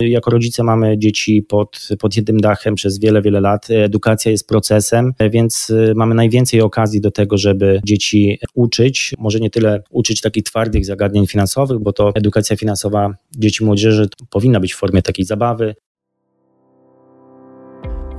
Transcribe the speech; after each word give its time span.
Jako 0.00 0.30
rodzice 0.30 0.62
mamy 0.62 0.98
dzieci 0.98 1.42
pod, 1.42 1.88
pod 1.98 2.16
jednym 2.16 2.40
dachem 2.40 2.74
przez 2.74 2.98
wiele, 2.98 3.22
wiele 3.22 3.40
lat. 3.40 3.70
Edukacja 3.70 4.30
jest 4.30 4.48
procesem, 4.48 5.12
więc 5.30 5.72
mamy 5.94 6.14
najwięcej 6.14 6.60
okazji 6.60 7.00
do 7.00 7.10
tego, 7.10 7.38
żeby 7.38 7.80
dzieci 7.84 8.38
uczyć. 8.54 9.14
Może 9.18 9.40
nie 9.40 9.50
tyle 9.50 9.82
uczyć 9.90 10.20
takich 10.20 10.44
twardych 10.44 10.84
zagadnień 10.84 11.26
finansowych, 11.26 11.78
bo 11.78 11.92
to 11.92 12.12
edukacja 12.14 12.56
finansowa 12.56 13.14
dzieci 13.36 13.64
młodzieży 13.64 14.08
powinna 14.30 14.60
być 14.60 14.74
w 14.74 14.76
formie 14.76 15.02
takiej 15.02 15.24
zabawy. 15.24 15.74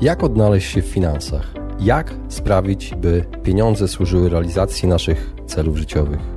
Jak 0.02 0.24
odnaleźć 0.24 0.74
się 0.74 0.82
w 0.82 0.86
finansach? 0.86 1.54
Jak 1.80 2.16
sprawić, 2.30 2.92
by 2.98 3.26
pieniądze 3.44 3.88
służyły 3.88 4.30
realizacji 4.30 4.88
naszych 4.88 5.34
celów 5.46 5.78
życiowych? 5.78 6.37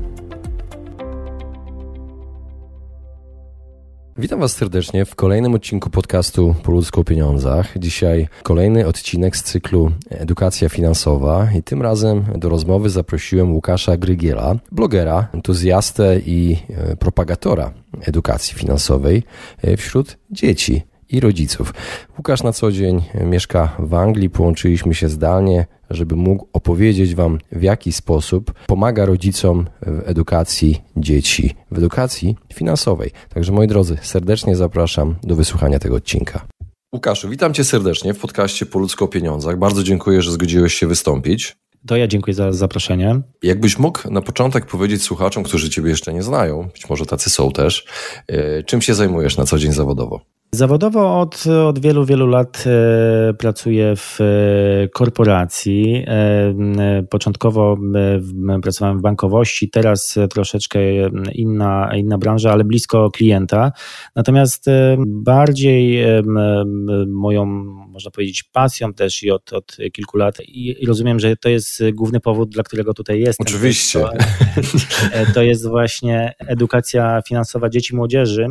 Witam 4.17 4.39
Was 4.39 4.53
serdecznie 4.53 5.05
w 5.05 5.15
kolejnym 5.15 5.53
odcinku 5.53 5.89
podcastu 5.89 6.55
Po 6.63 6.71
ludzku 6.71 7.01
o 7.01 7.03
pieniądzach. 7.03 7.79
Dzisiaj 7.79 8.27
kolejny 8.43 8.87
odcinek 8.87 9.37
z 9.37 9.43
cyklu 9.43 9.91
Edukacja 10.09 10.69
finansowa 10.69 11.47
i 11.57 11.63
tym 11.63 11.81
razem 11.81 12.25
do 12.35 12.49
rozmowy 12.49 12.89
zaprosiłem 12.89 13.53
Łukasza 13.53 13.97
Grygiela, 13.97 14.55
blogera, 14.71 15.27
entuzjastę 15.33 16.19
i 16.19 16.57
e, 16.69 16.95
propagatora 16.95 17.73
edukacji 18.01 18.55
finansowej 18.55 19.23
e, 19.61 19.77
wśród 19.77 20.17
dzieci 20.31 20.81
i 21.11 21.19
rodziców. 21.19 21.73
Łukasz 22.17 22.43
na 22.43 22.53
co 22.53 22.71
dzień 22.71 23.01
mieszka 23.25 23.75
w 23.79 23.93
Anglii, 23.93 24.29
połączyliśmy 24.29 24.93
się 24.93 25.09
zdalnie, 25.09 25.65
żeby 25.89 26.15
mógł 26.15 26.47
opowiedzieć 26.53 27.15
Wam, 27.15 27.37
w 27.51 27.61
jaki 27.61 27.91
sposób 27.91 28.53
pomaga 28.67 29.05
rodzicom 29.05 29.67
w 29.81 30.01
edukacji 30.05 30.81
dzieci, 30.97 31.55
w 31.71 31.77
edukacji 31.77 32.35
finansowej. 32.53 33.11
Także 33.33 33.51
moi 33.51 33.67
drodzy, 33.67 33.97
serdecznie 34.01 34.55
zapraszam 34.55 35.15
do 35.23 35.35
wysłuchania 35.35 35.79
tego 35.79 35.95
odcinka. 35.95 36.47
Łukaszu, 36.93 37.29
witam 37.29 37.53
Cię 37.53 37.63
serdecznie 37.63 38.13
w 38.13 38.19
podcaście 38.19 38.65
Po 38.65 38.79
ludzko 38.79 39.05
o 39.05 39.07
pieniądzach. 39.07 39.57
Bardzo 39.57 39.83
dziękuję, 39.83 40.21
że 40.21 40.31
zgodziłeś 40.31 40.73
się 40.73 40.87
wystąpić. 40.87 41.57
To 41.87 41.95
ja 41.95 42.07
dziękuję 42.07 42.33
za 42.33 42.51
zaproszenie. 42.51 43.21
Jakbyś 43.43 43.79
mógł 43.79 44.11
na 44.11 44.21
początek 44.21 44.65
powiedzieć 44.65 45.03
słuchaczom, 45.03 45.43
którzy 45.43 45.69
Ciebie 45.69 45.89
jeszcze 45.89 46.13
nie 46.13 46.23
znają, 46.23 46.69
być 46.73 46.89
może 46.89 47.05
tacy 47.05 47.29
są 47.29 47.51
też, 47.51 47.85
e, 48.27 48.63
czym 48.63 48.81
się 48.81 48.93
zajmujesz 48.93 49.37
na 49.37 49.45
co 49.45 49.57
dzień 49.57 49.71
zawodowo? 49.71 50.21
Zawodowo 50.55 51.19
od, 51.19 51.47
od 51.47 51.79
wielu, 51.79 52.05
wielu 52.05 52.27
lat 52.27 52.63
e, 52.67 53.33
pracuję 53.33 53.95
w 53.95 54.19
e, 54.21 54.87
korporacji. 54.87 56.03
E, 56.07 57.03
początkowo 57.09 57.77
pracowałem 58.61 58.97
w 58.97 59.01
bankowości, 59.01 59.69
teraz 59.69 60.19
troszeczkę 60.29 60.79
inna, 61.33 61.91
inna 61.95 62.17
branża, 62.17 62.51
ale 62.51 62.63
blisko 62.63 63.11
klienta. 63.11 63.71
Natomiast 64.15 64.65
bardziej 65.07 66.05
moją, 67.07 67.45
można 67.87 68.11
powiedzieć, 68.11 68.43
pasją 68.43 68.93
też 68.93 69.23
i 69.23 69.31
od, 69.31 69.53
od 69.53 69.77
kilku 69.93 70.17
lat 70.17 70.39
i, 70.39 70.83
i 70.83 70.85
rozumiem, 70.85 71.19
że 71.19 71.37
to 71.37 71.49
jest 71.49 71.83
główny 71.93 72.19
powód, 72.19 72.49
dla 72.49 72.63
którego 72.63 72.93
tutaj 72.93 73.19
jestem. 73.19 73.47
Oczywiście. 73.47 73.99
To, 73.99 74.09
to 75.33 75.41
jest 75.41 75.67
właśnie 75.67 76.33
edukacja 76.39 77.21
finansowa 77.27 77.69
dzieci 77.69 77.93
i 77.93 77.97
młodzieży 77.97 78.47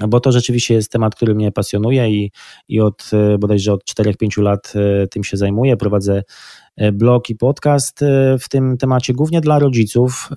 bo 0.00 0.20
to 0.20 0.32
rzeczywiście 0.32 0.74
jest 0.74 0.92
temat, 0.92 1.14
który 1.14 1.34
mnie 1.34 1.52
pasjonuje 1.52 2.10
i, 2.10 2.32
i 2.68 2.80
od 2.80 3.10
e, 3.12 3.38
bodajże 3.38 3.72
od 3.72 3.84
4-5 3.84 4.42
lat 4.42 4.72
e, 4.76 5.06
tym 5.06 5.24
się 5.24 5.36
zajmuję. 5.36 5.76
Prowadzę 5.76 6.22
e, 6.76 6.92
blog 6.92 7.30
i 7.30 7.36
podcast 7.36 8.00
w 8.40 8.48
tym 8.48 8.76
temacie, 8.76 9.12
głównie 9.12 9.40
dla 9.40 9.58
rodziców, 9.58 10.28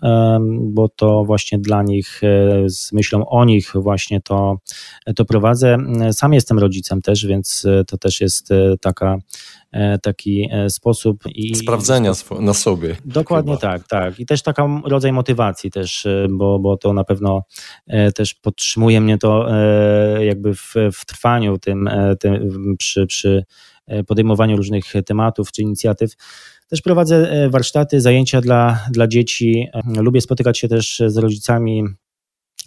bo 0.60 0.90
to 0.90 1.24
właśnie 1.24 1.60
dla 1.60 1.84
nich, 1.84 2.22
z 2.66 2.92
myślą 2.92 3.26
o 3.26 3.46
nich 3.46 3.72
właśnie 3.76 4.22
to, 4.22 4.58
to 5.16 5.26
prowadzę. 5.26 5.78
Sam 6.12 6.34
jestem 6.34 6.60
rodzicem 6.60 7.02
też, 7.02 7.26
więc 7.26 7.66
to 7.88 7.98
też 7.98 8.22
jest 8.22 8.50
taka 8.82 9.18
taki 10.02 10.50
e, 10.52 10.70
sposób. 10.70 11.24
I, 11.36 11.56
Sprawdzenia 11.56 12.12
na 12.40 12.54
sobie. 12.54 12.96
Dokładnie 13.06 13.56
chyba. 13.56 13.72
tak, 13.72 13.88
tak. 13.88 14.20
I 14.20 14.26
też 14.26 14.42
taka 14.42 14.82
rodzaj 14.86 15.12
motywacji 15.12 15.72
też, 15.72 16.06
e, 16.06 16.28
bo, 16.30 16.60
bo 16.60 16.78
to 16.78 16.94
na 16.94 17.04
pewno 17.04 17.42
też 18.16 18.34
podtrzymuje 18.34 19.02
mnie 19.02 19.18
to 19.18 19.48
jakby 20.20 20.56
w, 20.56 20.74
w 20.94 21.06
trwaniu 21.06 21.58
tym, 21.58 21.90
tym 22.20 22.76
przy, 22.78 23.08
przy 23.08 23.44
podejmowaniu 24.08 24.58
różnych 24.58 24.94
tematów 25.06 25.52
czy 25.52 25.62
inicjatyw. 25.62 26.12
Też 26.68 26.82
prowadzę 26.82 27.50
warsztaty, 27.50 28.02
zajęcia 28.02 28.42
dla, 28.42 28.86
dla 28.92 29.08
dzieci. 29.08 29.68
Lubię 29.98 30.22
spotykać 30.22 30.60
się 30.60 30.68
też 30.68 31.04
z 31.08 31.18
rodzicami 31.18 31.84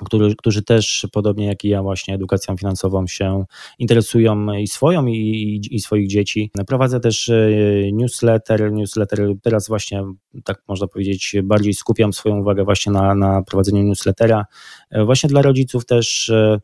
którzy, 0.05 0.37
którzy 0.37 0.63
też, 0.63 1.07
podobnie 1.13 1.47
jak 1.47 1.65
i 1.65 1.69
ja, 1.69 1.83
właśnie 1.83 2.15
edukacją 2.15 2.57
finansową 2.57 3.07
się 3.07 3.45
interesują 3.79 4.53
i 4.53 4.69
swoją, 4.69 5.07
i, 5.07 5.17
i, 5.17 5.77
i, 5.77 5.81
swoich 5.81 6.09
dzieci. 6.09 6.51
Prowadzę 6.67 7.01
też 7.01 7.29
e, 7.29 7.49
newsletter. 7.93 8.73
Newsletter 8.73 9.29
teraz 9.43 9.69
właśnie, 9.69 10.05
tak 10.45 10.63
można 10.69 10.87
powiedzieć, 10.87 11.37
bardziej 11.45 11.75
skupiam 11.75 12.13
swoją 12.13 12.41
uwagę 12.41 12.65
właśnie 12.65 12.93
na, 12.93 13.15
na 13.15 13.43
prowadzeniu 13.43 13.83
newslettera. 13.83 14.47
E, 14.91 15.05
właśnie 15.05 15.29
dla 15.29 15.43
rodziców 15.43 15.87
też 15.87 16.29
e, 16.29 16.61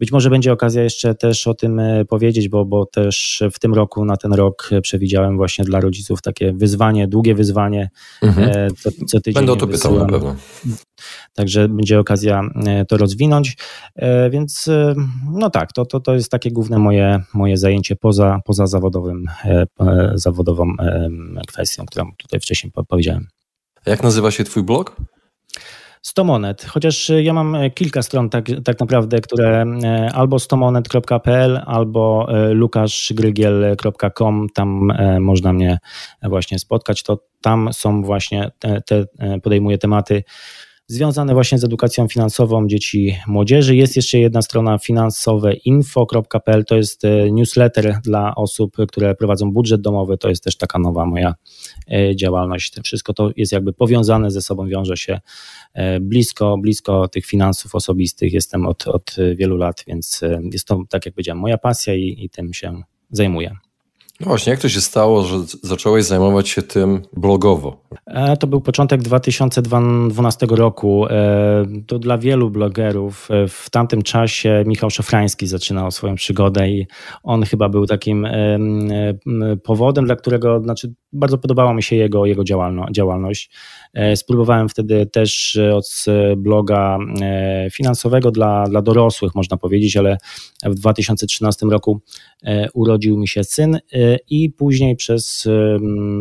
być 0.00 0.12
może 0.12 0.30
będzie 0.30 0.52
okazja 0.52 0.82
jeszcze 0.82 1.14
też 1.14 1.46
o 1.46 1.54
tym 1.54 1.78
e, 1.78 2.04
powiedzieć, 2.04 2.48
bo, 2.48 2.64
bo 2.64 2.86
też 2.86 3.42
w 3.52 3.58
tym 3.58 3.74
roku, 3.74 4.04
na 4.04 4.16
ten 4.16 4.32
rok 4.32 4.70
przewidziałem 4.82 5.36
właśnie 5.36 5.64
dla 5.64 5.80
rodziców 5.80 6.22
takie 6.22 6.52
wyzwanie, 6.52 7.08
długie 7.08 7.34
wyzwanie. 7.34 7.90
Mhm. 8.22 8.50
E, 8.50 8.70
co, 8.70 8.90
co 9.06 9.20
tydzień 9.20 9.34
Będę 9.34 9.52
o 9.52 9.56
to 9.56 9.66
pytał 9.66 9.98
na 9.98 10.06
pewno. 10.06 10.36
Także 11.34 11.68
będzie 11.68 11.98
okazja 11.98 12.42
e, 12.66 12.84
to 12.84 12.96
rozwinąć. 12.96 13.56
Więc 14.30 14.68
no 15.32 15.50
tak, 15.50 15.72
to, 15.72 15.86
to, 15.86 16.00
to 16.00 16.14
jest 16.14 16.30
takie 16.30 16.50
główne 16.50 16.78
moje, 16.78 17.22
moje 17.34 17.56
zajęcie 17.56 17.96
poza, 17.96 18.40
poza 18.44 18.66
zawodowym, 18.66 19.24
zawodową 20.14 20.72
kwestią, 21.48 21.86
którą 21.86 22.12
tutaj 22.18 22.40
wcześniej 22.40 22.72
powiedziałem. 22.88 23.26
Jak 23.86 24.02
nazywa 24.02 24.30
się 24.30 24.44
Twój 24.44 24.62
blog? 24.62 24.96
100 26.02 26.24
monet, 26.24 26.64
chociaż 26.64 27.12
ja 27.22 27.32
mam 27.32 27.54
e, 27.54 27.70
kilka 27.70 28.02
stron 28.02 28.30
tak, 28.30 28.46
tak 28.64 28.80
naprawdę, 28.80 29.20
które 29.20 29.64
e, 29.84 30.10
albo 30.14 30.36
100monet.pl, 30.36 31.60
albo 31.66 32.28
lukaszgrygiel.com, 32.50 34.46
tam 34.54 34.92
można 35.20 35.52
mnie 35.52 35.78
właśnie 36.22 36.58
spotkać, 36.58 37.02
to 37.02 37.18
tam 37.40 37.68
są 37.72 38.02
właśnie 38.02 38.50
te, 38.58 38.80
te 38.82 39.06
podejmuję 39.42 39.78
tematy 39.78 40.22
związane 40.90 41.34
właśnie 41.34 41.58
z 41.58 41.64
edukacją 41.64 42.08
finansową 42.08 42.66
dzieci 42.66 43.16
młodzieży. 43.26 43.76
Jest 43.76 43.96
jeszcze 43.96 44.18
jedna 44.18 44.42
strona 44.42 44.78
finansoweinfo.pl, 44.78 46.64
to 46.64 46.76
jest 46.76 47.04
e, 47.04 47.30
newsletter 47.30 47.98
dla 48.04 48.34
osób, 48.34 48.76
które 48.88 49.14
prowadzą 49.14 49.52
budżet 49.52 49.80
domowy, 49.80 50.18
to 50.18 50.28
jest 50.28 50.44
też 50.44 50.56
taka 50.56 50.78
nowa 50.78 51.06
moja 51.06 51.34
e, 51.90 52.16
działalność. 52.16 52.74
Wszystko 52.84 53.12
to 53.14 53.30
jest 53.36 53.52
jakby 53.52 53.72
powiązane 53.72 54.30
ze 54.30 54.42
sobą, 54.42 54.68
wiąże 54.68 54.96
się 54.96 55.20
e, 55.74 56.00
blisko, 56.00 56.58
blisko 56.58 57.08
tych 57.08 57.26
finansów 57.26 57.74
osobistych. 57.74 58.32
Jestem 58.32 58.66
od, 58.66 58.86
od 58.86 59.16
wielu 59.36 59.56
lat, 59.56 59.84
więc 59.86 60.20
jest 60.52 60.66
to, 60.66 60.82
tak 60.88 61.06
jak 61.06 61.14
powiedziałem, 61.14 61.38
moja 61.38 61.58
pasja 61.58 61.94
i, 61.94 62.16
i 62.18 62.30
tym 62.30 62.52
się 62.52 62.82
zajmuję. 63.10 63.56
No 64.20 64.26
właśnie, 64.26 64.50
jak 64.50 64.60
to 64.60 64.68
się 64.68 64.80
stało, 64.80 65.22
że 65.22 65.36
zacząłeś 65.62 66.04
zajmować 66.04 66.48
się 66.48 66.62
tym 66.62 67.02
blogowo? 67.12 67.84
E, 68.06 68.36
to 68.36 68.46
był 68.46 68.60
początek 68.60 69.02
2012 69.02 70.46
roku. 70.50 71.06
E, 71.06 71.66
to 71.86 71.98
dla 71.98 72.18
wielu 72.18 72.50
blogerów 72.50 73.28
e, 73.30 73.48
w 73.48 73.70
tamtym 73.70 74.02
czasie 74.02 74.64
Michał 74.66 74.90
Szafrański 74.90 75.46
zaczynał 75.46 75.90
swoją 75.90 76.14
przygodę 76.14 76.68
i 76.68 76.86
on 77.22 77.42
chyba 77.42 77.68
był 77.68 77.86
takim 77.86 78.26
powodem, 79.64 80.04
dla 80.04 80.16
którego, 80.16 80.60
znaczy 80.60 80.94
bardzo 81.12 81.38
podobała 81.38 81.74
mi 81.74 81.82
się 81.82 81.96
jego, 81.96 82.26
jego 82.26 82.44
działalność. 82.92 83.50
Spróbowałem 84.14 84.68
wtedy 84.68 85.06
też 85.06 85.58
od 85.74 86.04
bloga 86.36 86.98
finansowego 87.72 88.30
dla, 88.30 88.64
dla 88.64 88.82
dorosłych, 88.82 89.34
można 89.34 89.56
powiedzieć, 89.56 89.96
ale 89.96 90.18
w 90.64 90.74
2013 90.74 91.66
roku 91.66 92.00
urodził 92.74 93.18
mi 93.18 93.28
się 93.28 93.44
syn 93.44 93.78
i 94.30 94.50
później 94.50 94.96
przez, 94.96 95.48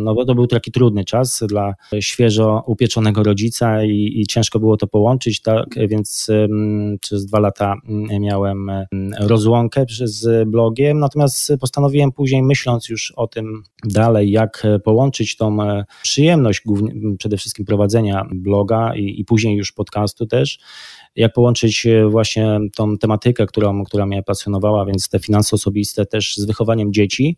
no 0.03 0.15
bo 0.15 0.25
to 0.25 0.36
był 0.36 0.47
taki 0.47 0.71
trudny 0.71 1.06
czas 1.06 1.44
dla 1.47 1.74
świeżo 2.00 2.63
upieczonego 2.68 3.24
rodzica 3.24 3.83
i, 3.83 4.12
i 4.15 4.27
ciężko 4.27 4.59
było 4.59 4.77
to 4.77 4.88
połączyć, 4.88 5.41
tak, 5.41 5.65
więc 5.88 6.27
przez 7.01 7.25
dwa 7.25 7.39
lata 7.39 7.75
miałem 8.19 8.71
rozłąkę 9.19 9.86
z 10.03 10.50
blogiem, 10.50 11.00
natomiast 11.00 11.53
postanowiłem 11.59 12.12
później, 12.12 12.44
myśląc 12.44 12.89
już 12.89 13.13
o 13.15 13.27
tym 13.27 13.63
dalej, 13.83 14.31
jak 14.31 14.63
połączyć 14.83 15.38
tą 15.38 15.57
przyjemność 16.01 16.62
głównie, 16.65 16.94
przede 17.18 17.38
wszystkim 17.38 17.65
prowadzenia 17.65 18.25
bloga 18.31 18.95
i, 18.95 19.19
i 19.19 19.25
później 19.25 19.57
już 19.57 19.71
podcastu 19.71 20.25
też, 20.25 20.59
jak 21.15 21.33
połączyć 21.33 21.86
e, 21.86 22.09
właśnie 22.09 22.59
tą 22.75 22.97
tematykę, 22.97 23.45
którą, 23.45 23.83
która 23.83 24.06
mnie 24.06 24.24
pasjonowała, 24.24 24.86
więc 24.86 25.09
te 25.09 25.19
finanse 25.19 25.56
osobiste 25.56 26.06
też 26.06 26.38
z 26.38 26.45
wychowaniem 26.45 26.94
dzieci. 26.94 27.38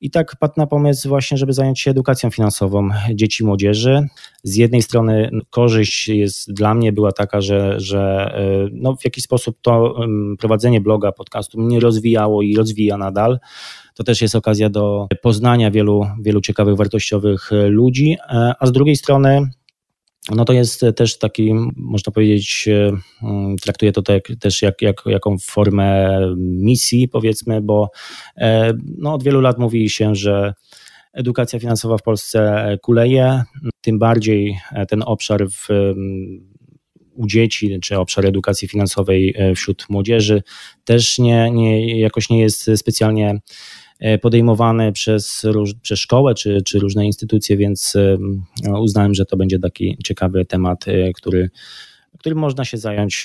I 0.00 0.10
tak 0.10 0.36
padł 0.36 0.54
na 0.56 0.66
pomysł 0.66 1.08
właśnie, 1.08 1.38
żeby 1.38 1.52
zająć 1.52 1.80
się 1.80 1.90
edukacją 1.90 2.30
finansową 2.30 2.88
dzieci 3.14 3.42
i 3.42 3.46
młodzieży. 3.46 4.06
Z 4.42 4.56
jednej 4.56 4.82
strony 4.82 5.30
korzyść 5.50 6.08
jest 6.08 6.52
dla 6.52 6.74
mnie 6.74 6.92
była 6.92 7.12
taka, 7.12 7.40
że, 7.40 7.80
że 7.80 8.32
e, 8.34 8.68
no 8.72 8.96
w 8.96 9.04
jakiś 9.04 9.24
sposób 9.24 9.56
to 9.62 9.94
prowadzenie 10.38 10.80
bloga, 10.80 11.12
podcastu 11.12 11.60
mnie 11.60 11.80
rozwijało 11.80 12.42
i 12.42 12.56
rozwija 12.56 12.96
nadal. 12.96 13.38
To 13.94 14.04
też 14.04 14.22
jest 14.22 14.34
okazja 14.34 14.70
do 14.70 15.06
poznania 15.22 15.70
wielu, 15.70 16.06
wielu 16.20 16.40
ciekawych, 16.40 16.76
wartościowych 16.76 17.52
e, 17.52 17.68
ludzi, 17.68 18.16
a 18.60 18.66
z 18.66 18.72
drugiej 18.72 18.96
strony 18.96 19.50
no 20.30 20.44
to 20.44 20.52
jest 20.52 20.84
też 20.96 21.18
taki, 21.18 21.54
można 21.76 22.12
powiedzieć, 22.12 22.68
e, 22.68 22.92
mm, 23.22 23.56
traktuję 23.56 23.92
to 23.92 24.02
tak, 24.02 24.22
też 24.40 24.62
jak, 24.62 24.82
jak, 24.82 25.02
jaką 25.06 25.36
formę 25.38 26.20
misji, 26.36 27.08
powiedzmy, 27.08 27.60
bo 27.60 27.90
e, 28.36 28.72
no 28.98 29.14
od 29.14 29.22
wielu 29.22 29.40
lat 29.40 29.58
mówi 29.58 29.90
się, 29.90 30.14
że 30.14 30.54
edukacja 31.12 31.58
finansowa 31.58 31.98
w 31.98 32.02
Polsce 32.02 32.64
kuleje, 32.82 33.42
tym 33.80 33.98
bardziej 33.98 34.58
e, 34.72 34.86
ten 34.86 35.02
obszar 35.06 35.50
w, 35.50 35.68
u 37.14 37.26
dzieci, 37.26 37.78
czy 37.82 37.98
obszar 37.98 38.26
edukacji 38.26 38.68
finansowej 38.68 39.34
wśród 39.56 39.86
młodzieży 39.88 40.42
też 40.84 41.18
nie, 41.18 41.50
nie, 41.50 42.00
jakoś 42.00 42.30
nie 42.30 42.40
jest 42.40 42.70
specjalnie 42.76 43.40
E, 43.87 43.87
podejmowane 44.22 44.92
przez, 44.92 45.42
przez 45.82 45.98
szkołę 45.98 46.34
czy, 46.34 46.62
czy 46.62 46.78
różne 46.78 47.06
instytucje, 47.06 47.56
więc 47.56 47.96
e, 47.96 48.18
uznałem, 48.80 49.14
że 49.14 49.24
to 49.24 49.36
będzie 49.36 49.58
taki 49.58 49.98
ciekawy 50.04 50.44
temat, 50.44 50.88
e, 50.88 51.12
który 51.12 51.50
którym 52.18 52.38
można 52.38 52.64
się 52.64 52.76
zająć 52.76 53.24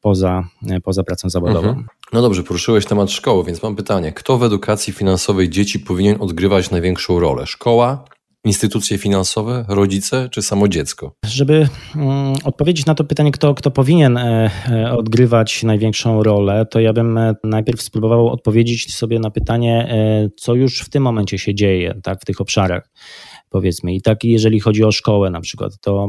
poza, 0.00 0.48
poza 0.84 1.04
pracą 1.04 1.30
zawodową. 1.30 1.68
Mhm. 1.68 1.86
No 2.12 2.22
dobrze, 2.22 2.42
poruszyłeś 2.42 2.86
temat 2.86 3.10
szkoły, 3.10 3.44
więc 3.44 3.62
mam 3.62 3.76
pytanie. 3.76 4.12
Kto 4.12 4.38
w 4.38 4.42
edukacji 4.42 4.92
finansowej 4.92 5.48
dzieci 5.48 5.80
powinien 5.80 6.16
odgrywać 6.20 6.70
największą 6.70 7.20
rolę? 7.20 7.46
Szkoła, 7.46 8.04
Instytucje 8.46 8.98
finansowe, 8.98 9.64
rodzice 9.68 10.28
czy 10.30 10.42
samo 10.42 10.68
dziecko? 10.68 11.12
Żeby 11.24 11.68
mm, 11.96 12.34
odpowiedzieć 12.44 12.86
na 12.86 12.94
to 12.94 13.04
pytanie, 13.04 13.32
kto, 13.32 13.54
kto 13.54 13.70
powinien 13.70 14.16
e, 14.16 14.50
e, 14.70 14.92
odgrywać 14.92 15.62
największą 15.62 16.22
rolę, 16.22 16.66
to 16.70 16.80
ja 16.80 16.92
bym 16.92 17.18
e, 17.18 17.34
najpierw 17.44 17.82
spróbował 17.82 18.28
odpowiedzieć 18.28 18.94
sobie 18.94 19.18
na 19.18 19.30
pytanie, 19.30 19.88
co 20.36 20.54
już 20.54 20.80
w 20.80 20.88
tym 20.88 21.02
momencie 21.02 21.38
się 21.38 21.54
dzieje 21.54 22.00
tak, 22.02 22.20
w 22.20 22.24
tych 22.24 22.40
obszarach 22.40 22.90
powiedzmy. 23.50 23.94
I 23.94 24.02
tak 24.02 24.24
jeżeli 24.24 24.60
chodzi 24.60 24.84
o 24.84 24.92
szkołę 24.92 25.30
na 25.30 25.40
przykład, 25.40 25.72
to 25.80 26.08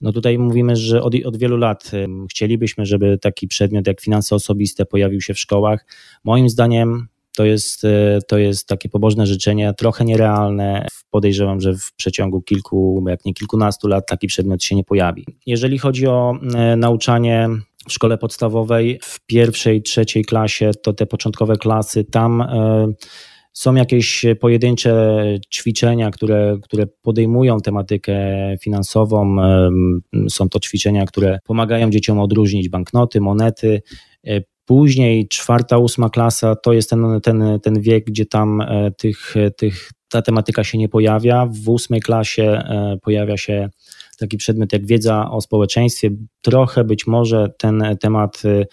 no 0.00 0.12
tutaj 0.12 0.38
mówimy, 0.38 0.76
że 0.76 1.02
od, 1.02 1.14
od 1.24 1.36
wielu 1.36 1.56
lat 1.56 1.90
chcielibyśmy, 2.30 2.86
żeby 2.86 3.18
taki 3.18 3.48
przedmiot 3.48 3.86
jak 3.86 4.00
finanse 4.00 4.34
osobiste 4.34 4.86
pojawił 4.86 5.20
się 5.20 5.34
w 5.34 5.38
szkołach. 5.38 5.86
Moim 6.24 6.48
zdaniem 6.48 7.08
to 7.40 7.44
jest, 7.44 7.84
e, 7.84 8.18
to 8.28 8.38
jest 8.38 8.68
takie 8.68 8.88
pobożne 8.88 9.26
życzenie, 9.26 9.74
trochę 9.78 10.04
nierealne. 10.04 10.86
Podejrzewam, 11.10 11.60
że 11.60 11.74
w 11.74 11.92
przeciągu 11.96 12.42
kilku, 12.42 13.04
jak 13.08 13.24
nie 13.24 13.34
kilkunastu 13.34 13.88
lat 13.88 14.06
taki 14.08 14.26
przedmiot 14.26 14.64
się 14.64 14.76
nie 14.76 14.84
pojawi. 14.84 15.24
Jeżeli 15.46 15.78
chodzi 15.78 16.06
o 16.06 16.38
e, 16.54 16.76
nauczanie 16.76 17.48
w 17.88 17.92
szkole 17.92 18.18
podstawowej 18.18 18.98
w 19.02 19.26
pierwszej, 19.26 19.82
trzeciej 19.82 20.24
klasie, 20.24 20.70
to 20.82 20.92
te 20.92 21.06
początkowe 21.06 21.56
klasy, 21.56 22.04
tam 22.04 22.42
e, 22.42 22.86
są 23.52 23.74
jakieś 23.74 24.24
pojedyncze 24.40 25.24
ćwiczenia, 25.54 26.10
które, 26.10 26.56
które 26.62 26.86
podejmują 27.02 27.60
tematykę 27.60 28.16
finansową. 28.62 29.36
Są 30.28 30.48
to 30.48 30.60
ćwiczenia, 30.60 31.06
które 31.06 31.38
pomagają 31.44 31.90
dzieciom 31.90 32.18
odróżnić 32.18 32.68
banknoty, 32.68 33.20
monety. 33.20 33.82
Później 34.70 35.28
czwarta, 35.28 35.78
ósma 35.78 36.10
klasa 36.10 36.56
to 36.56 36.72
jest 36.72 36.90
ten, 36.90 37.20
ten, 37.22 37.60
ten 37.62 37.80
wiek, 37.80 38.04
gdzie 38.04 38.26
tam 38.26 38.60
e, 38.60 38.90
tych, 38.90 39.34
tych, 39.56 39.90
ta 40.08 40.22
tematyka 40.22 40.64
się 40.64 40.78
nie 40.78 40.88
pojawia. 40.88 41.46
W 41.46 41.68
ósmej 41.68 42.00
klasie 42.00 42.42
e, 42.42 42.96
pojawia 43.02 43.36
się 43.36 43.68
taki 44.18 44.36
przedmiot 44.36 44.72
jak 44.72 44.86
wiedza 44.86 45.30
o 45.30 45.40
społeczeństwie. 45.40 46.10
Trochę 46.42 46.84
być 46.84 47.06
może 47.06 47.48
ten 47.58 47.96
temat 48.00 48.42
e, 48.44 48.64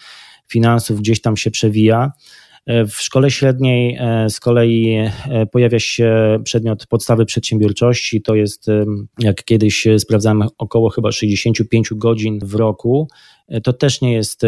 finansów 0.48 1.00
gdzieś 1.00 1.20
tam 1.20 1.36
się 1.36 1.50
przewija. 1.50 2.12
W 2.66 2.94
szkole 2.94 3.30
średniej 3.30 3.98
z 4.28 4.40
kolei 4.40 4.98
pojawia 5.52 5.78
się 5.78 6.38
przedmiot 6.44 6.86
podstawy 6.86 7.24
przedsiębiorczości. 7.24 8.22
To 8.22 8.34
jest, 8.34 8.66
jak 9.18 9.44
kiedyś 9.44 9.86
sprawdzałem, 9.98 10.42
około 10.58 10.90
chyba 10.90 11.12
65 11.12 11.88
godzin 11.94 12.38
w 12.42 12.54
roku 12.54 13.08
to 13.62 13.72
też 13.72 14.00
nie 14.00 14.12
jest 14.12 14.42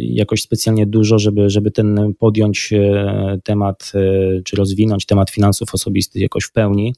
jakoś 0.00 0.42
specjalnie 0.42 0.86
dużo, 0.86 1.18
żeby, 1.18 1.50
żeby 1.50 1.70
ten 1.70 2.14
podjąć 2.18 2.72
e, 2.72 3.38
temat, 3.44 3.92
e, 3.94 4.42
czy 4.42 4.56
rozwinąć 4.56 5.06
temat 5.06 5.30
finansów 5.30 5.74
osobistych 5.74 6.22
jakoś 6.22 6.44
w 6.44 6.52
pełni. 6.52 6.94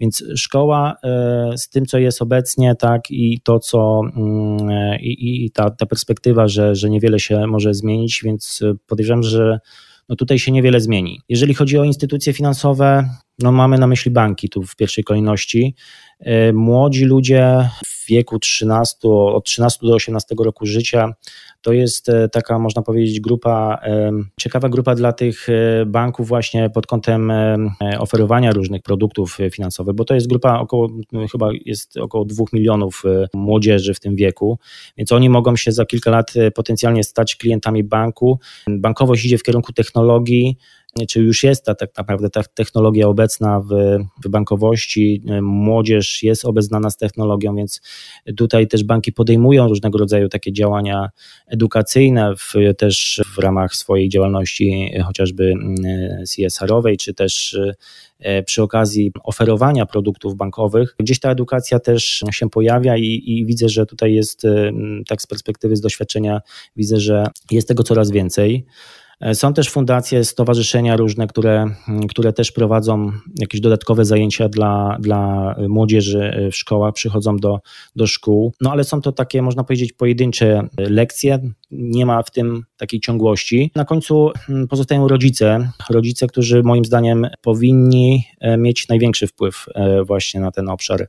Więc 0.00 0.24
szkoła 0.36 0.96
e, 1.04 1.52
z 1.56 1.68
tym, 1.68 1.86
co 1.86 1.98
jest 1.98 2.22
obecnie, 2.22 2.74
tak, 2.74 3.10
i 3.10 3.40
to, 3.44 3.58
co 3.58 4.00
mm, 4.16 5.00
i, 5.00 5.44
i 5.44 5.50
ta, 5.50 5.70
ta 5.70 5.86
perspektywa, 5.86 6.48
że, 6.48 6.74
że 6.74 6.90
niewiele 6.90 7.20
się 7.20 7.46
może 7.46 7.74
zmienić, 7.74 8.20
więc 8.24 8.60
podejrzewam, 8.86 9.22
że 9.22 9.58
no 10.08 10.16
tutaj 10.16 10.38
się 10.38 10.52
niewiele 10.52 10.80
zmieni. 10.80 11.20
Jeżeli 11.28 11.54
chodzi 11.54 11.78
o 11.78 11.84
instytucje 11.84 12.32
finansowe, 12.32 13.08
no 13.38 13.52
mamy 13.52 13.78
na 13.78 13.86
myśli 13.86 14.10
banki 14.10 14.48
tu 14.48 14.62
w 14.62 14.76
pierwszej 14.76 15.04
kolejności. 15.04 15.74
Młodzi 16.52 17.04
ludzie 17.04 17.68
w 17.86 18.06
wieku 18.08 18.38
13, 18.38 19.08
od 19.08 19.44
13 19.44 19.86
do 19.86 19.94
18 19.94 20.34
roku 20.38 20.66
życia. 20.66 21.14
To 21.64 21.72
jest 21.72 22.08
e, 22.08 22.28
taka, 22.28 22.58
można 22.58 22.82
powiedzieć, 22.82 23.20
grupa, 23.20 23.80
ciekawa 24.40 24.68
grupa 24.68 24.94
dla 24.94 25.12
tych 25.12 25.48
e, 25.48 25.86
banków 25.86 26.28
właśnie 26.28 26.70
pod 26.70 26.86
kątem 26.86 27.32
oferowania 27.98 28.52
różnych 28.52 28.82
produktów 28.82 29.38
finansowych, 29.52 29.94
bo 29.94 30.04
to 30.04 30.14
jest 30.14 30.28
grupa 30.28 30.58
około, 30.58 30.88
chyba 31.32 31.48
jest 31.64 31.96
około 31.96 32.24
2 32.24 32.44
milionów 32.52 33.02
e, 33.04 33.26
młodzieży 33.34 33.94
w 33.94 34.00
tym 34.00 34.16
wieku, 34.16 34.58
więc 34.96 35.12
oni 35.12 35.30
mogą 35.30 35.56
się 35.56 35.72
za 35.72 35.86
kilka 35.86 36.10
lat 36.10 36.34
potencjalnie 36.54 37.04
stać 37.04 37.36
klientami 37.36 37.84
banku. 37.84 38.38
Bankowość 38.68 39.24
idzie 39.24 39.38
w 39.38 39.42
kierunku 39.42 39.72
technologii, 39.72 40.56
czy 41.08 41.20
już 41.20 41.42
jest 41.42 41.64
ta 41.64 41.74
tak 41.74 41.90
naprawdę 41.98 42.30
ta 42.30 42.42
technologia 42.54 43.08
obecna 43.08 43.60
w, 43.60 43.98
w 44.24 44.28
bankowości, 44.28 45.22
młodzież 45.42 46.22
jest 46.22 46.44
obeznana 46.44 46.90
z 46.90 46.96
technologią, 46.96 47.56
więc 47.56 47.80
tutaj 48.36 48.68
też 48.68 48.84
banki 48.84 49.12
podejmują 49.12 49.68
różnego 49.68 49.98
rodzaju 49.98 50.28
takie 50.28 50.52
działania 50.52 51.10
edukacyjne 51.46 52.34
w, 52.36 52.54
też 52.78 53.20
w 53.34 53.38
ramach 53.38 53.74
swojej 53.74 54.08
działalności 54.08 54.92
chociażby 55.06 55.44
mm, 55.44 55.76
CSR-owej, 56.24 56.96
czy 56.96 57.14
też 57.14 57.58
e, 58.20 58.42
przy 58.42 58.62
okazji 58.62 59.12
oferowania 59.24 59.86
produktów 59.86 60.36
bankowych. 60.36 60.94
Gdzieś 60.98 61.20
ta 61.20 61.30
edukacja 61.30 61.78
też 61.78 62.24
się 62.30 62.50
pojawia 62.50 62.96
i, 62.96 63.22
i 63.26 63.46
widzę, 63.46 63.68
że 63.68 63.86
tutaj 63.86 64.14
jest, 64.14 64.42
tak 65.08 65.22
z 65.22 65.26
perspektywy, 65.26 65.76
z 65.76 65.80
doświadczenia, 65.80 66.40
widzę, 66.76 67.00
że 67.00 67.26
jest 67.50 67.68
tego 67.68 67.82
coraz 67.82 68.10
więcej. 68.10 68.66
E, 69.20 69.34
są 69.34 69.54
też 69.54 69.70
fundacje, 69.70 70.24
stowarzyszenia 70.24 70.96
różne, 70.96 71.26
które, 71.26 71.66
które 72.08 72.32
też 72.32 72.52
prowadzą 72.52 73.12
jakieś 73.40 73.60
dodatkowe 73.60 74.04
zajęcia 74.04 74.48
dla, 74.48 74.96
dla 75.00 75.54
młodzieży 75.68 76.24
e, 76.24 76.50
w 76.50 76.56
szkołach, 76.56 76.94
przychodzą 76.94 77.36
do, 77.36 77.60
do 77.96 78.06
szkół. 78.06 78.52
No 78.60 78.72
ale 78.72 78.84
są 78.84 79.00
to 79.00 79.12
takie, 79.12 79.42
można 79.42 79.64
powiedzieć, 79.64 79.92
pojedyncze 79.92 80.68
lekcje, 80.78 81.38
nie 81.70 82.06
ma 82.06 82.22
w 82.22 82.30
tym 82.30 82.64
takiej 82.76 83.00
ciągłości. 83.00 83.70
Na 83.74 83.84
końcu 83.84 84.30
pozostają 84.70 85.08
rodzice, 85.08 85.70
rodzice, 85.90 86.26
którzy 86.26 86.62
moim 86.62 86.84
zdaniem 86.84 87.26
powinni 87.42 88.24
e, 88.40 88.56
mieć 88.56 88.88
największy 88.88 89.26
wpływ 89.26 89.66
właśnie 90.06 90.40
na 90.40 90.50
ten 90.50 90.68
obszar 90.68 91.08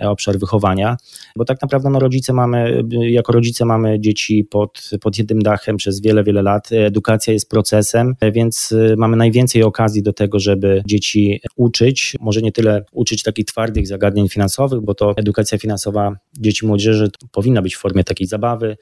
obszar 0.00 0.38
wychowania, 0.38 0.96
bo 1.36 1.44
tak 1.44 1.62
naprawdę 1.62 1.90
no, 1.90 1.98
rodzice 1.98 2.32
mamy, 2.32 2.82
jako 2.90 3.32
rodzice 3.32 3.64
mamy 3.64 4.00
dzieci 4.00 4.44
pod, 4.44 4.90
pod 5.00 5.18
jednym 5.18 5.42
dachem 5.42 5.76
przez 5.76 6.00
wiele, 6.00 6.24
wiele 6.24 6.42
lat. 6.42 6.72
Edukacja 6.72 7.32
jest 7.32 7.50
procesem, 7.50 8.14
więc 8.32 8.72
e, 8.72 8.96
mamy 8.96 9.16
najwięcej 9.16 9.62
okazji 9.62 10.02
do 10.02 10.12
tego, 10.12 10.38
żeby 10.38 10.82
dzieci 10.86 11.40
uczyć, 11.56 12.16
może 12.20 12.42
nie 12.42 12.52
tyle 12.52 12.84
uczyć 12.92 13.22
takich 13.22 13.44
twardych 13.44 13.86
zagadnień 13.86 14.28
finansowych, 14.28 14.80
bo 14.80 14.94
to 14.94 15.14
edukacja 15.16 15.58
finansowa 15.58 16.16
dzieci 16.38 16.66
młodzieży 16.66 17.10
powinna 17.32 17.62
być 17.62 17.74
w 17.74 17.78
formie 17.78 18.04
takiej 18.04 18.26
zabawy, 18.26 18.76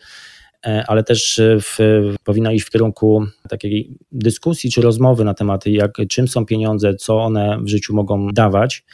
ale 0.63 1.05
też 1.05 1.41
w, 1.63 1.77
powinna 2.25 2.53
iść 2.53 2.67
w 2.67 2.71
kierunku 2.71 3.27
takiej 3.49 3.97
dyskusji 4.13 4.71
czy 4.71 4.81
rozmowy 4.83 5.25
na 5.25 5.35
temat, 5.35 5.67
jak, 5.67 5.93
czym 6.09 6.29
są 6.29 6.47
pieniądze, 6.47 6.95
co 6.95 7.21
one 7.21 7.59
w 7.63 7.69
życiu 7.69 7.95
mogą 7.95 8.29
dawać. 8.29 8.85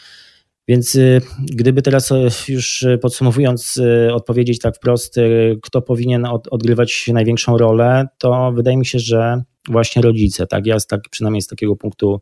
Więc 0.69 0.99
gdyby 1.39 1.83
teraz 1.83 2.13
już 2.49 2.87
podsumowując, 3.01 3.81
odpowiedzieć 4.13 4.59
tak 4.59 4.77
wprost, 4.77 5.17
kto 5.63 5.83
powinien 5.83 6.27
odgrywać 6.51 7.11
największą 7.13 7.59
rolę, 7.59 8.07
to 8.19 8.53
wydaje 8.53 8.77
mi 8.77 8.87
się, 8.87 8.99
że 8.99 9.43
właśnie 9.69 10.03
rodzice. 10.03 10.47
Tak, 10.47 10.67
ja 10.67 10.81
z 10.81 10.87
tak, 10.87 11.01
przynajmniej 11.11 11.43
z 11.43 11.47
takiego 11.47 11.77
punktu 11.77 12.21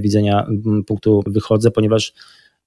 widzenia, 0.00 0.46
punktu 0.86 1.22
wychodzę, 1.26 1.70
ponieważ 1.70 2.12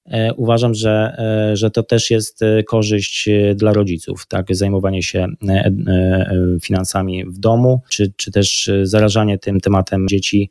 E, 0.06 0.34
uważam, 0.34 0.74
że, 0.74 1.16
e, 1.18 1.56
że 1.56 1.70
to 1.70 1.82
też 1.82 2.10
jest 2.10 2.42
e, 2.42 2.62
korzyść 2.62 3.28
dla 3.54 3.72
rodziców, 3.72 4.26
tak, 4.26 4.46
zajmowanie 4.54 5.02
się 5.02 5.26
finansami 6.62 7.24
w 7.24 7.38
domu, 7.38 7.82
czy, 7.88 8.12
czy 8.16 8.32
też 8.32 8.70
zarażanie 8.82 9.38
tym 9.38 9.60
tematem 9.60 10.08
dzieci 10.08 10.50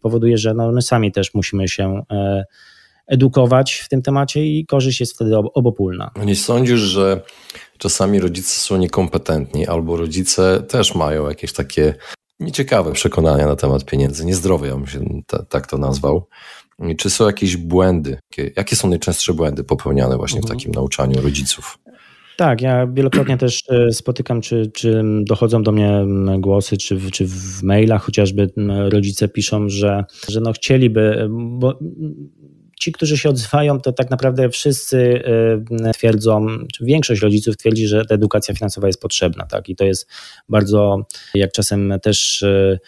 powoduje, 0.00 0.38
że 0.38 0.54
no 0.54 0.72
my 0.72 0.82
sami 0.82 1.12
też 1.12 1.34
musimy 1.34 1.68
się 1.68 2.02
edukować 3.10 3.72
w 3.72 3.88
tym 3.88 4.02
temacie 4.02 4.46
i 4.46 4.66
korzyść 4.66 5.00
jest 5.00 5.14
wtedy 5.14 5.36
obopólna. 5.36 6.10
Nie 6.24 6.36
sądzisz, 6.36 6.80
że 6.80 7.20
czasami 7.78 8.20
rodzice 8.20 8.60
są 8.60 8.76
niekompetentni 8.76 9.66
albo 9.66 9.96
rodzice 9.96 10.62
też 10.68 10.94
mają 10.94 11.28
jakieś 11.28 11.52
takie 11.52 11.94
nieciekawe 12.40 12.92
przekonania 12.92 13.46
na 13.46 13.56
temat 13.56 13.84
pieniędzy, 13.84 14.24
niezdrowe, 14.24 14.66
ja 14.68 14.74
bym 14.74 14.86
się 14.86 15.00
tak 15.48 15.66
to 15.66 15.78
nazwał. 15.78 16.26
Czy 16.98 17.10
są 17.10 17.26
jakieś 17.26 17.56
błędy? 17.56 18.18
Jakie 18.56 18.76
są 18.76 18.88
najczęstsze 18.88 19.34
błędy 19.34 19.64
popełniane 19.64 20.16
właśnie 20.16 20.40
w 20.40 20.44
mhm. 20.44 20.58
takim 20.58 20.72
nauczaniu 20.72 21.20
rodziców? 21.20 21.78
Tak, 22.36 22.60
ja 22.60 22.86
wielokrotnie 22.86 23.36
też 23.38 23.62
e, 23.68 23.92
spotykam, 23.92 24.40
czy, 24.40 24.70
czy 24.74 25.02
dochodzą 25.22 25.62
do 25.62 25.72
mnie 25.72 26.04
głosy, 26.38 26.76
czy, 26.76 27.10
czy 27.10 27.26
w 27.26 27.62
mailach 27.62 28.02
chociażby 28.02 28.50
rodzice 28.88 29.28
piszą, 29.28 29.68
że, 29.68 30.04
że 30.28 30.40
no 30.40 30.52
chcieliby, 30.52 31.28
bo 31.30 31.78
ci, 32.80 32.92
którzy 32.92 33.18
się 33.18 33.28
odzywają, 33.28 33.80
to 33.80 33.92
tak 33.92 34.10
naprawdę 34.10 34.50
wszyscy 34.50 35.22
e, 35.86 35.92
twierdzą, 35.92 36.46
czy 36.72 36.84
większość 36.84 37.22
rodziców 37.22 37.56
twierdzi, 37.56 37.86
że 37.86 38.04
ta 38.04 38.14
edukacja 38.14 38.54
finansowa 38.54 38.86
jest 38.86 39.00
potrzebna, 39.00 39.46
tak? 39.46 39.68
I 39.68 39.76
to 39.76 39.84
jest 39.84 40.08
bardzo, 40.48 41.06
jak 41.34 41.52
czasem 41.52 41.94
też 42.02 42.42
e, 42.42 42.78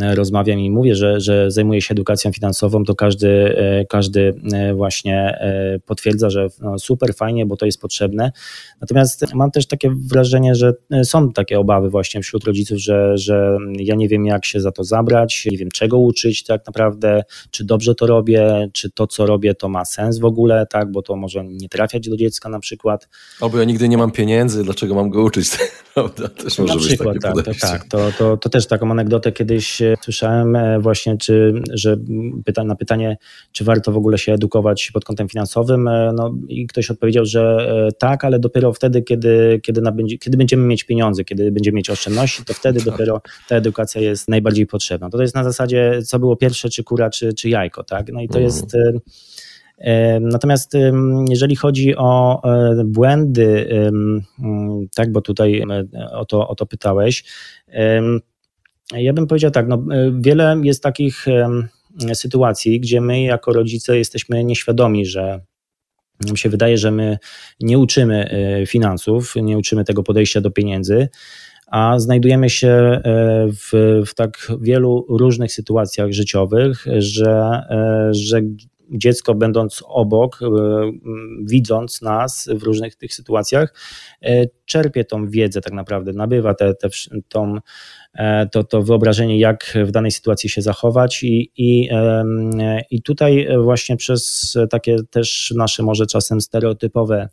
rozmawiam 0.00 0.60
i 0.60 0.70
mówię, 0.70 0.94
że, 0.94 1.20
że 1.20 1.50
zajmuję 1.50 1.82
się 1.82 1.92
edukacją 1.92 2.32
finansową, 2.32 2.84
to 2.84 2.94
każdy, 2.94 3.28
e, 3.58 3.84
każdy 3.84 4.34
e, 4.52 4.74
właśnie 4.74 5.38
e, 5.40 5.78
potwierdza, 5.86 6.30
że 6.30 6.48
no 6.60 6.78
super, 6.78 7.14
fajnie, 7.14 7.46
bo 7.46 7.56
to 7.56 7.66
jest 7.66 7.80
potrzebne. 7.80 8.32
Natomiast 8.80 9.34
mam 9.34 9.50
też 9.50 9.66
takie 9.66 9.90
wrażenie, 9.90 10.54
że 10.54 10.72
są 11.04 11.32
takie 11.32 11.58
obawy 11.58 11.90
właśnie 11.90 12.22
wśród 12.22 12.44
rodziców, 12.44 12.78
że, 12.78 13.18
że 13.18 13.58
ja 13.76 13.94
nie 13.94 14.08
wiem, 14.08 14.26
jak 14.26 14.44
się 14.44 14.60
za 14.60 14.72
to 14.72 14.84
zabrać, 14.84 15.46
nie 15.50 15.58
wiem, 15.58 15.68
czego 15.70 15.98
uczyć 15.98 16.44
tak 16.44 16.66
naprawdę, 16.66 17.22
czy 17.50 17.64
dobrze 17.64 17.94
to 17.94 18.06
robię, 18.06 18.68
czy 18.72 18.90
to, 18.90 19.06
co 19.06 19.26
robię, 19.26 19.54
to 19.54 19.68
ma 19.68 19.84
sens 19.84 20.18
w 20.18 20.24
ogóle, 20.24 20.66
tak, 20.70 20.92
bo 20.92 21.02
to 21.02 21.16
może 21.16 21.44
nie 21.44 21.68
trafiać 21.68 22.08
do 22.08 22.16
dziecka 22.16 22.48
na 22.48 22.60
przykład. 22.60 23.08
Albo 23.40 23.58
ja 23.58 23.64
nigdy 23.64 23.88
nie 23.88 23.98
mam 23.98 24.10
pieniędzy, 24.10 24.64
dlaczego 24.64 24.94
mam 24.94 25.10
go 25.10 25.22
uczyć, 25.22 25.50
prawda? 25.94 26.28
Też 26.28 26.58
może 26.58 26.74
na 26.74 26.80
przykład, 26.80 27.16
tak, 27.22 27.34
to, 27.34 27.52
tak, 27.60 27.84
to, 27.84 28.12
to, 28.18 28.36
to 28.36 28.48
też 28.48 28.66
taką 28.66 28.90
anegdotę 28.90 29.32
kiedyś 29.32 29.81
słyszałem 30.00 30.56
e, 30.56 30.80
właśnie, 30.80 31.18
czy, 31.18 31.62
że 31.72 31.96
pyta, 32.44 32.64
na 32.64 32.74
pytanie, 32.74 33.16
czy 33.52 33.64
warto 33.64 33.92
w 33.92 33.96
ogóle 33.96 34.18
się 34.18 34.32
edukować 34.32 34.90
pod 34.94 35.04
kątem 35.04 35.28
finansowym, 35.28 35.88
e, 35.88 36.12
no 36.16 36.34
i 36.48 36.66
ktoś 36.66 36.90
odpowiedział, 36.90 37.24
że 37.24 37.40
e, 37.88 37.92
tak, 37.92 38.24
ale 38.24 38.38
dopiero 38.38 38.72
wtedy, 38.72 39.02
kiedy, 39.02 39.60
kiedy, 39.62 39.82
kiedy 40.20 40.36
będziemy 40.36 40.66
mieć 40.66 40.84
pieniądze, 40.84 41.24
kiedy 41.24 41.52
będziemy 41.52 41.76
mieć 41.76 41.90
oszczędności, 41.90 42.44
to 42.44 42.54
wtedy 42.54 42.80
tak. 42.80 42.88
dopiero 42.88 43.22
ta 43.48 43.56
edukacja 43.56 44.00
jest 44.00 44.28
najbardziej 44.28 44.66
potrzebna. 44.66 45.10
To, 45.10 45.16
to 45.16 45.22
jest 45.22 45.34
na 45.34 45.44
zasadzie, 45.44 46.02
co 46.02 46.18
było 46.18 46.36
pierwsze, 46.36 46.68
czy 46.68 46.84
kura, 46.84 47.10
czy, 47.10 47.32
czy 47.34 47.48
jajko, 47.48 47.84
tak? 47.84 48.12
No 48.12 48.20
i 48.20 48.28
to 48.28 48.38
mhm. 48.38 48.44
jest... 48.44 48.76
Natomiast 50.20 50.72
jeżeli 51.28 51.56
chodzi 51.56 51.96
o 51.96 52.42
błędy, 52.84 53.68
tak, 54.94 55.12
bo 55.12 55.20
tutaj 55.20 55.62
o 56.12 56.24
to, 56.24 56.48
o 56.48 56.54
to 56.54 56.66
pytałeś, 56.66 57.24
ja 59.00 59.12
bym 59.12 59.26
powiedział 59.26 59.50
tak, 59.50 59.68
no, 59.68 59.76
e, 59.76 60.12
wiele 60.20 60.60
jest 60.62 60.82
takich 60.82 61.26
sytuacji, 62.14 62.80
gdzie 62.80 63.00
my 63.00 63.22
jako 63.22 63.52
rodzice 63.52 63.98
jesteśmy 63.98 64.44
nieświadomi, 64.44 65.06
że 65.06 65.40
nam 66.26 66.36
się 66.36 66.48
wydaje, 66.48 66.78
że 66.78 66.90
my 66.90 67.18
nie 67.60 67.78
uczymy 67.78 68.30
e, 68.30 68.66
finansów, 68.66 69.34
nie 69.36 69.58
uczymy 69.58 69.84
tego 69.84 70.02
podejścia 70.02 70.40
do 70.40 70.50
pieniędzy, 70.50 71.08
a 71.66 71.98
znajdujemy 71.98 72.50
się 72.50 72.68
e, 72.68 73.00
w, 73.52 74.02
w 74.06 74.14
tak 74.14 74.52
wielu 74.60 75.06
różnych 75.08 75.52
sytuacjach 75.52 76.12
życiowych, 76.12 76.84
że, 76.98 77.62
że 78.10 78.40
dziecko 78.92 79.34
będąc 79.34 79.82
obok, 79.86 80.40
widząc 81.44 82.02
nas 82.02 82.50
w 82.54 82.62
różnych 82.62 82.96
tych 82.96 83.14
sytuacjach, 83.14 83.74
czerpie 84.64 85.04
tą 85.04 85.28
wiedzę 85.28 85.60
tak 85.60 85.72
naprawdę, 85.72 86.12
nabywa 86.12 86.54
te, 86.54 86.74
te, 86.74 86.88
tą 87.28 87.58
E, 88.14 88.46
to, 88.46 88.64
to 88.64 88.82
wyobrażenie, 88.82 89.38
jak 89.38 89.78
w 89.84 89.90
danej 89.90 90.10
sytuacji 90.10 90.50
się 90.50 90.62
zachować 90.62 91.22
i, 91.22 91.52
i, 91.56 91.88
i 92.90 93.02
tutaj 93.02 93.48
właśnie 93.64 93.96
przez 93.96 94.54
takie 94.70 94.96
też 95.10 95.54
nasze 95.56 95.82
może 95.82 96.06
czasem 96.06 96.40
stereotypowe 96.40 97.28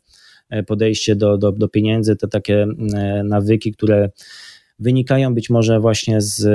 e, 0.50 0.62
podejście 0.62 1.16
do, 1.16 1.38
do, 1.38 1.52
do 1.52 1.68
pieniędzy, 1.68 2.16
te 2.16 2.28
takie 2.28 2.66
e, 2.94 3.22
nawyki, 3.24 3.72
które 3.72 4.10
wynikają 4.80 5.34
być 5.34 5.50
może 5.50 5.80
właśnie 5.80 6.20
z 6.20 6.48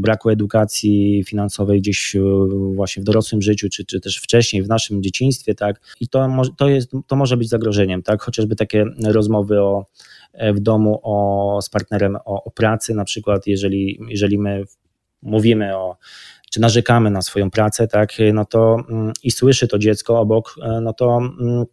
braku 0.00 0.30
edukacji 0.30 1.24
finansowej 1.26 1.80
gdzieś 1.80 2.16
właśnie 2.74 3.00
w 3.00 3.04
dorosłym 3.04 3.42
życiu, 3.42 3.68
czy, 3.68 3.84
czy 3.84 4.00
też 4.00 4.16
wcześniej 4.16 4.62
w 4.62 4.68
naszym 4.68 5.02
dzieciństwie, 5.02 5.54
tak? 5.54 5.80
I 6.00 6.08
to, 6.08 6.28
to, 6.56 6.68
jest, 6.68 6.90
to 7.06 7.16
może 7.16 7.36
być 7.36 7.48
zagrożeniem, 7.48 8.02
tak? 8.02 8.22
Chociażby 8.22 8.56
takie 8.56 8.84
rozmowy 9.04 9.60
o 9.60 9.86
w 10.54 10.60
domu 10.60 11.00
o, 11.02 11.58
z 11.62 11.68
partnerem 11.68 12.16
o, 12.24 12.44
o 12.44 12.50
pracy, 12.50 12.94
na 12.94 13.04
przykład 13.04 13.46
jeżeli, 13.46 13.98
jeżeli 14.08 14.38
my 14.38 14.64
mówimy 15.22 15.76
o 15.76 15.96
czy 16.50 16.60
narzekamy 16.60 17.10
na 17.10 17.22
swoją 17.22 17.50
pracę, 17.50 17.88
tak, 17.88 18.12
no 18.32 18.44
to 18.44 18.76
mm, 18.90 19.12
i 19.22 19.30
słyszy 19.30 19.68
to 19.68 19.78
dziecko 19.78 20.20
obok, 20.20 20.54
e, 20.62 20.80
no 20.80 20.92
to, 20.92 21.18
mm, 21.18 21.64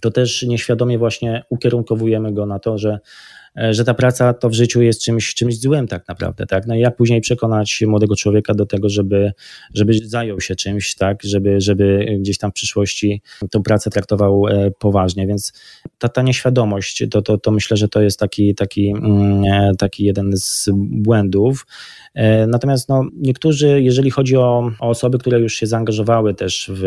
to 0.00 0.10
też 0.10 0.42
nieświadomie 0.42 0.98
właśnie 0.98 1.44
ukierunkowujemy 1.50 2.32
go 2.32 2.46
na 2.46 2.58
to, 2.58 2.78
że 2.78 2.98
E, 2.98 3.45
że 3.70 3.84
ta 3.84 3.94
praca 3.94 4.34
to 4.34 4.48
w 4.48 4.52
życiu 4.54 4.82
jest 4.82 5.02
czymś, 5.02 5.34
czymś 5.34 5.60
złym 5.60 5.88
tak 5.88 6.08
naprawdę, 6.08 6.46
tak? 6.46 6.66
No 6.66 6.74
i 6.74 6.80
jak 6.80 6.96
później 6.96 7.20
przekonać 7.20 7.82
młodego 7.86 8.16
człowieka 8.16 8.54
do 8.54 8.66
tego, 8.66 8.88
żeby, 8.88 9.32
żeby 9.74 9.92
zajął 10.04 10.40
się 10.40 10.56
czymś, 10.56 10.94
tak? 10.94 11.22
Żeby, 11.22 11.60
żeby 11.60 12.06
gdzieś 12.20 12.38
tam 12.38 12.50
w 12.50 12.54
przyszłości 12.54 13.22
tą 13.50 13.62
pracę 13.62 13.90
traktował 13.90 14.46
e, 14.46 14.70
poważnie, 14.70 15.26
więc 15.26 15.52
ta, 15.98 16.08
ta 16.08 16.22
nieświadomość, 16.22 17.04
to, 17.10 17.22
to, 17.22 17.38
to 17.38 17.50
myślę, 17.50 17.76
że 17.76 17.88
to 17.88 18.02
jest 18.02 18.18
taki, 18.18 18.54
taki, 18.54 18.88
mm, 18.88 19.44
e, 19.44 19.72
taki 19.78 20.04
jeden 20.04 20.36
z 20.36 20.70
błędów. 20.74 21.66
Natomiast 22.48 22.88
no, 22.88 23.04
niektórzy, 23.16 23.82
jeżeli 23.82 24.10
chodzi 24.10 24.36
o, 24.36 24.70
o 24.80 24.88
osoby, 24.88 25.18
które 25.18 25.40
już 25.40 25.54
się 25.54 25.66
zaangażowały 25.66 26.34
też 26.34 26.70
w, 26.74 26.80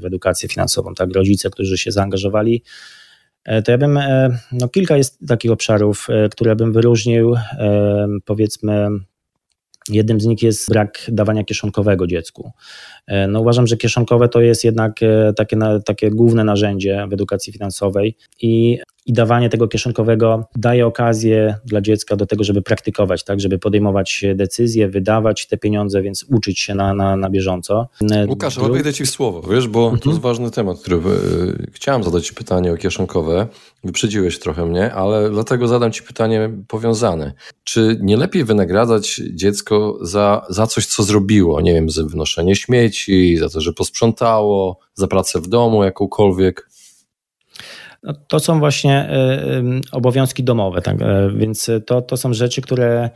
w 0.00 0.04
edukację 0.04 0.48
finansową, 0.48 0.94
tak, 0.94 1.14
rodzice, 1.14 1.50
którzy 1.50 1.78
się 1.78 1.92
zaangażowali, 1.92 2.62
E, 2.64 3.03
to 3.64 3.72
ja 3.72 3.78
bym, 3.78 3.96
e, 3.96 4.38
no 4.52 4.68
kilka 4.68 4.96
jest 4.96 5.18
takich 5.28 5.50
obszarów, 5.50 6.06
e, 6.10 6.28
które 6.28 6.56
bym 6.56 6.72
wyróżnił, 6.72 7.34
powiedzmy, 8.24 8.88
Jednym 9.88 10.20
z 10.20 10.26
nich 10.26 10.42
jest 10.42 10.70
brak 10.70 11.04
dawania 11.08 11.44
kieszonkowego 11.44 12.06
dziecku. 12.06 12.52
No 13.28 13.40
uważam, 13.40 13.66
że 13.66 13.76
kieszonkowe 13.76 14.28
to 14.28 14.40
jest 14.40 14.64
jednak 14.64 15.00
takie, 15.36 15.56
takie 15.84 16.10
główne 16.10 16.44
narzędzie 16.44 17.06
w 17.08 17.12
edukacji 17.12 17.52
finansowej 17.52 18.16
i 18.40 18.78
i 19.06 19.12
dawanie 19.12 19.48
tego 19.48 19.68
kieszonkowego 19.68 20.44
daje 20.56 20.86
okazję 20.86 21.56
dla 21.64 21.80
dziecka 21.80 22.16
do 22.16 22.26
tego, 22.26 22.44
żeby 22.44 22.62
praktykować, 22.62 23.24
tak, 23.24 23.40
żeby 23.40 23.58
podejmować 23.58 24.24
decyzje, 24.34 24.88
wydawać 24.88 25.46
te 25.46 25.56
pieniądze, 25.56 26.02
więc 26.02 26.26
uczyć 26.30 26.60
się 26.60 26.74
na, 26.74 26.94
na, 26.94 27.16
na 27.16 27.30
bieżąco. 27.30 27.88
Łukasz, 28.28 28.58
ale 28.58 28.68
wejdę 28.68 28.92
Ci 28.92 29.04
w 29.04 29.10
słowo, 29.10 29.42
wiesz, 29.50 29.68
bo 29.68 29.84
mhm. 29.84 30.00
to 30.00 30.10
jest 30.10 30.20
ważny 30.20 30.50
temat, 30.50 30.80
który 30.80 31.00
chciałem 31.72 32.04
zadać 32.04 32.26
Ci 32.26 32.34
pytanie 32.34 32.72
o 32.72 32.76
kieszonkowe. 32.76 33.46
Wyprzedziłeś 33.84 34.38
trochę 34.38 34.66
mnie, 34.66 34.92
ale 34.92 35.30
dlatego 35.30 35.68
zadam 35.68 35.92
Ci 35.92 36.02
pytanie 36.02 36.50
powiązane. 36.68 37.32
Czy 37.64 37.98
nie 38.00 38.16
lepiej 38.16 38.44
wynagradzać 38.44 39.20
dziecko 39.30 39.98
za, 40.02 40.46
za 40.48 40.66
coś, 40.66 40.86
co 40.86 41.02
zrobiło? 41.02 41.60
Nie 41.60 41.72
wiem, 41.72 41.90
za 41.90 42.02
wnoszenie 42.04 42.56
śmieci, 42.56 43.36
za 43.36 43.48
to, 43.48 43.60
że 43.60 43.72
posprzątało, 43.72 44.78
za 44.94 45.06
pracę 45.06 45.40
w 45.40 45.48
domu 45.48 45.84
jakąkolwiek? 45.84 46.68
No, 48.04 48.14
to 48.28 48.40
są 48.40 48.58
właśnie 48.58 48.94
e, 48.94 49.62
obowiązki 49.92 50.44
domowe, 50.44 50.82
tak? 50.82 51.02
E, 51.02 51.30
więc 51.36 51.70
to, 51.86 52.02
to 52.02 52.16
są 52.16 52.34
rzeczy, 52.34 52.62
które 52.62 53.10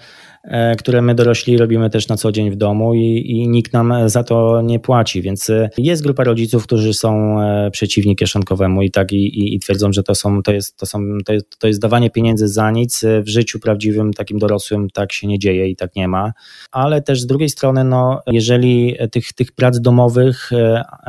które 0.78 1.02
my 1.02 1.14
dorośli 1.14 1.56
robimy 1.56 1.90
też 1.90 2.08
na 2.08 2.16
co 2.16 2.32
dzień 2.32 2.50
w 2.50 2.56
domu 2.56 2.94
i, 2.94 3.24
i 3.26 3.48
nikt 3.48 3.72
nam 3.72 4.08
za 4.08 4.24
to 4.24 4.62
nie 4.62 4.80
płaci, 4.80 5.22
więc 5.22 5.50
e, 5.50 5.70
jest 5.78 6.02
grupa 6.02 6.24
rodziców, 6.24 6.64
którzy 6.64 6.94
są 6.94 7.36
przeciwni 7.72 8.16
kieszonkowemu 8.16 8.82
i 8.82 8.90
tak 8.90 9.12
i, 9.12 9.16
i, 9.16 9.54
i 9.54 9.58
twierdzą, 9.58 9.92
że 9.92 10.02
to, 10.02 10.14
są, 10.14 10.42
to, 10.42 10.52
jest, 10.52 10.76
to, 10.76 10.86
są, 10.86 11.00
to, 11.26 11.32
jest, 11.32 11.58
to 11.58 11.66
jest 11.66 11.80
dawanie 11.80 12.10
pieniędzy 12.10 12.48
za 12.48 12.70
nic. 12.70 13.04
W 13.22 13.28
życiu 13.28 13.60
prawdziwym, 13.60 14.12
takim 14.12 14.38
dorosłym 14.38 14.90
tak 14.90 15.12
się 15.12 15.26
nie 15.26 15.38
dzieje 15.38 15.68
i 15.68 15.76
tak 15.76 15.96
nie 15.96 16.08
ma, 16.08 16.32
ale 16.72 17.02
też 17.02 17.20
z 17.20 17.26
drugiej 17.26 17.48
strony, 17.48 17.84
no, 17.84 18.22
jeżeli 18.26 18.96
tych, 19.12 19.32
tych 19.32 19.52
prac 19.52 19.80
domowych, 19.80 20.50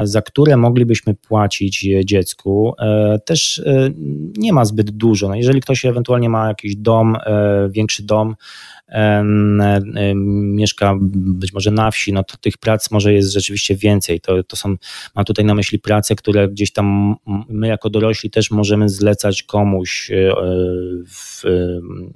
za 0.03 0.21
które 0.21 0.57
moglibyśmy 0.57 1.15
płacić 1.15 1.87
dziecku, 2.05 2.73
też 3.25 3.61
nie 4.37 4.53
ma 4.53 4.65
zbyt 4.65 4.91
dużo. 4.91 5.29
No, 5.29 5.35
jeżeli 5.35 5.61
ktoś 5.61 5.85
ewentualnie 5.85 6.29
ma 6.29 6.47
jakiś 6.47 6.75
dom, 6.75 7.15
e, 7.15 7.69
większy 7.71 8.03
dom, 8.03 8.35
mieszka 10.15 10.95
być 11.01 11.53
może 11.53 11.71
na 11.71 11.91
wsi, 11.91 12.13
no 12.13 12.23
to 12.23 12.37
tych 12.37 12.57
prac 12.57 12.91
może 12.91 13.13
jest 13.13 13.33
rzeczywiście 13.33 13.75
więcej. 13.75 14.21
To, 14.21 14.43
to 14.43 14.55
są, 14.55 14.75
mam 15.15 15.25
tutaj 15.25 15.45
na 15.45 15.55
myśli 15.55 15.79
prace, 15.79 16.15
które 16.15 16.49
gdzieś 16.49 16.73
tam 16.73 17.15
my 17.49 17.67
jako 17.67 17.89
dorośli 17.89 18.29
też 18.29 18.51
możemy 18.51 18.89
zlecać 18.89 19.43
komuś, 19.43 20.11
e, 20.11 20.33
w, 21.07 21.43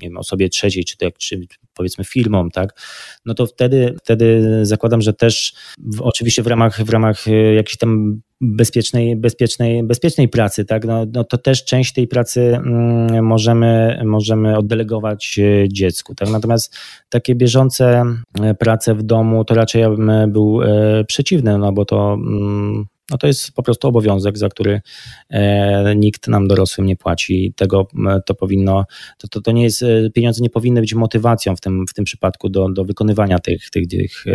nie 0.02 0.10
wiem, 0.10 0.18
osobie 0.18 0.50
trzeciej, 0.50 0.86
czy, 0.86 0.98
tak, 0.98 1.18
czy 1.18 1.42
powiedzmy 1.74 2.04
firmom, 2.04 2.52
tak, 2.52 2.82
no 3.26 3.34
to 3.34 3.46
wtedy, 3.46 3.96
wtedy 4.04 4.60
zakładam, 4.62 5.02
że 5.02 5.14
też 5.14 5.54
w, 5.78 6.02
oczywiście 6.02 6.44
w 6.44 6.48
ramach, 6.48 6.84
w 6.84 6.90
ramach 6.90 7.28
e, 7.28 7.54
jakichś 7.54 7.78
tam 7.78 8.22
bezpiecznej, 8.44 9.16
bezpiecznej, 9.16 9.84
bezpiecznej 9.84 10.30
pracy, 10.30 10.66
tak? 10.66 10.86
No, 10.86 11.06
no 11.14 11.24
to 11.24 11.38
też 11.38 11.66
część 11.66 11.94
tej 11.94 12.08
pracy 12.08 12.56
mm, 12.56 13.26
możemy, 13.26 14.02
możemy 14.06 14.58
oddelegować 14.58 15.40
e, 15.40 15.70
dziecku. 15.70 16.16
Tak? 16.16 16.30
Natomiast 16.30 16.78
takie 17.10 17.36
bieżące 17.36 18.04
e, 18.42 18.54
prace 18.54 18.96
w 18.96 19.04
domu, 19.04 19.46
to 19.46 19.56
raczej 19.56 19.82
ja 19.82 19.90
bym 19.90 20.32
był 20.32 20.62
e, 20.62 21.04
przeciwny, 21.04 21.58
no 21.58 21.72
bo 21.72 21.86
to 21.86 22.14
mm, 22.14 22.86
no 23.12 23.18
to 23.18 23.28
jest 23.28 23.52
po 23.52 23.64
prostu 23.64 23.88
obowiązek, 23.88 24.38
za 24.38 24.50
który 24.50 24.82
nikt 25.96 26.28
nam 26.28 26.48
dorosłym 26.48 26.88
nie 26.88 26.96
płaci. 26.96 27.54
Tego 27.56 27.88
to 28.26 28.36
powinno, 28.36 28.86
to, 29.18 29.28
to, 29.28 29.42
to 29.42 29.52
nie 29.52 29.64
jest, 29.64 29.86
pieniądze 30.14 30.42
nie 30.42 30.50
powinny 30.50 30.82
być 30.82 30.94
motywacją 30.94 31.56
w 31.56 31.62
tym, 31.62 31.86
w 31.90 31.94
tym 31.94 32.06
przypadku 32.06 32.50
do, 32.50 32.70
do 32.70 32.86
wykonywania 32.86 33.40
tych, 33.40 33.70
tych, 33.70 33.88
tych 33.88 34.26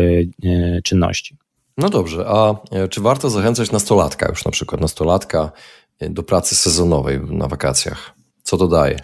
czynności. 0.84 1.36
No 1.78 1.88
dobrze, 1.88 2.24
a 2.28 2.54
e, 2.70 2.88
czy 2.88 3.00
warto 3.00 3.30
zachęcać 3.30 3.72
nastolatka, 3.72 4.28
już 4.28 4.44
na 4.44 4.50
przykład 4.50 4.80
nastolatka, 4.80 5.52
e, 6.00 6.10
do 6.10 6.22
pracy 6.22 6.54
sezonowej 6.54 7.20
na 7.20 7.48
wakacjach? 7.48 8.14
Co 8.42 8.56
to 8.56 8.68
daje? 8.68 8.96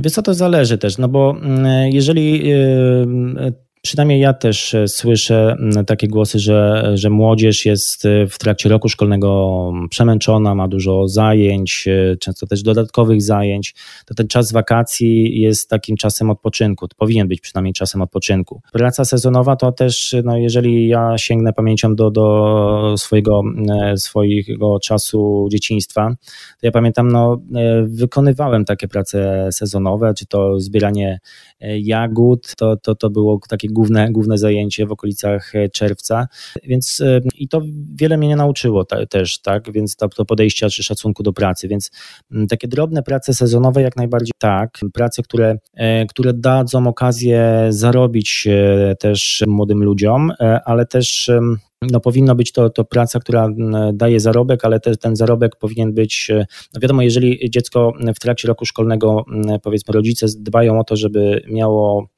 Wiesz 0.00 0.12
co, 0.12 0.22
to 0.22 0.34
zależy 0.34 0.78
też, 0.78 0.98
no 0.98 1.08
bo 1.08 1.30
mm, 1.30 1.92
jeżeli 1.92 2.52
e, 2.52 2.56
Przynajmniej 3.82 4.20
ja 4.20 4.32
też 4.32 4.74
e, 4.74 4.88
słyszę 4.88 5.56
takie 5.86 6.08
głosy, 6.08 6.38
że, 6.38 6.90
że 6.94 7.10
młodzież 7.10 7.66
jest 7.66 8.06
e, 8.06 8.26
w 8.26 8.38
trakcie 8.38 8.68
roku 8.68 8.88
szkolnego 8.88 9.72
przemęczona, 9.90 10.54
ma 10.54 10.68
dużo 10.68 11.08
zajęć, 11.08 11.88
e, 11.88 12.16
często 12.16 12.46
też 12.46 12.62
dodatkowych 12.62 13.22
zajęć. 13.22 13.74
To 14.06 14.14
ten 14.14 14.28
czas 14.28 14.52
wakacji 14.52 15.40
jest 15.40 15.68
takim 15.68 15.96
czasem 15.96 16.30
odpoczynku. 16.30 16.88
To 16.88 16.96
powinien 16.96 17.28
być 17.28 17.40
przynajmniej 17.40 17.74
czasem 17.74 18.02
odpoczynku. 18.02 18.60
Praca 18.72 19.04
sezonowa 19.04 19.56
to 19.56 19.72
też, 19.72 20.16
no 20.24 20.36
jeżeli 20.36 20.88
ja 20.88 21.18
sięgnę 21.18 21.52
pamięcią 21.52 21.94
do, 21.94 22.10
do 22.10 22.94
swojego, 22.98 23.42
swojego 23.96 24.80
czasu 24.80 25.48
dzieciństwa, 25.50 26.14
to 26.60 26.66
ja 26.66 26.70
pamiętam, 26.70 27.12
no, 27.12 27.40
wykonywałem 27.84 28.64
takie 28.64 28.88
prace 28.88 29.48
sezonowe, 29.52 30.14
czy 30.14 30.26
to 30.26 30.60
zbieranie 30.60 31.18
jagód, 31.60 32.54
to, 32.56 32.76
to, 32.76 32.94
to 32.94 33.10
było 33.10 33.40
takie 33.48 33.68
główne, 33.72 34.12
główne 34.12 34.38
zajęcie 34.38 34.86
w 34.86 34.92
okolicach 34.92 35.54
e, 35.54 35.68
czerwca, 35.68 36.28
więc 36.64 37.00
e, 37.00 37.20
i 37.34 37.48
to 37.48 37.60
wiele 37.94 38.18
mnie 38.18 38.28
nie 38.28 38.36
nauczyło 38.36 38.84
ta, 38.84 39.06
też, 39.06 39.40
tak, 39.40 39.72
więc 39.72 39.96
to, 39.96 40.08
to 40.08 40.24
podejścia 40.24 40.68
czy 40.68 40.82
szacunku 40.82 41.22
do 41.22 41.32
pracy, 41.32 41.68
więc 41.68 41.90
takie 42.48 42.68
drobne 42.68 43.02
prace 43.02 43.34
sezonowe 43.34 43.82
jak 43.82 43.96
najbardziej 43.96 44.32
tak, 44.38 44.78
prace, 44.92 45.22
które, 45.22 45.56
e, 45.74 46.06
które 46.06 46.32
dadzą 46.32 46.86
okazję 46.86 47.66
zarobić 47.68 48.48
też 48.98 49.44
młodym 49.46 49.84
ludziom, 49.84 50.32
ale 50.64 50.86
też 50.86 51.30
no 51.82 52.00
powinno 52.00 52.34
być 52.34 52.52
to, 52.52 52.70
to 52.70 52.84
praca, 52.84 53.20
która 53.20 53.48
daje 53.92 54.20
zarobek, 54.20 54.64
ale 54.64 54.80
te, 54.80 54.96
ten 54.96 55.16
zarobek 55.16 55.56
powinien 55.56 55.94
być, 55.94 56.30
no 56.74 56.80
wiadomo, 56.80 57.02
jeżeli 57.02 57.50
dziecko 57.50 57.92
w 58.16 58.20
trakcie 58.20 58.48
roku 58.48 58.66
szkolnego, 58.66 59.24
powiedzmy 59.62 59.92
rodzice 59.94 60.26
dbają 60.38 60.80
o 60.80 60.84
to, 60.84 60.96
żeby 60.96 61.42
miało 61.48 62.08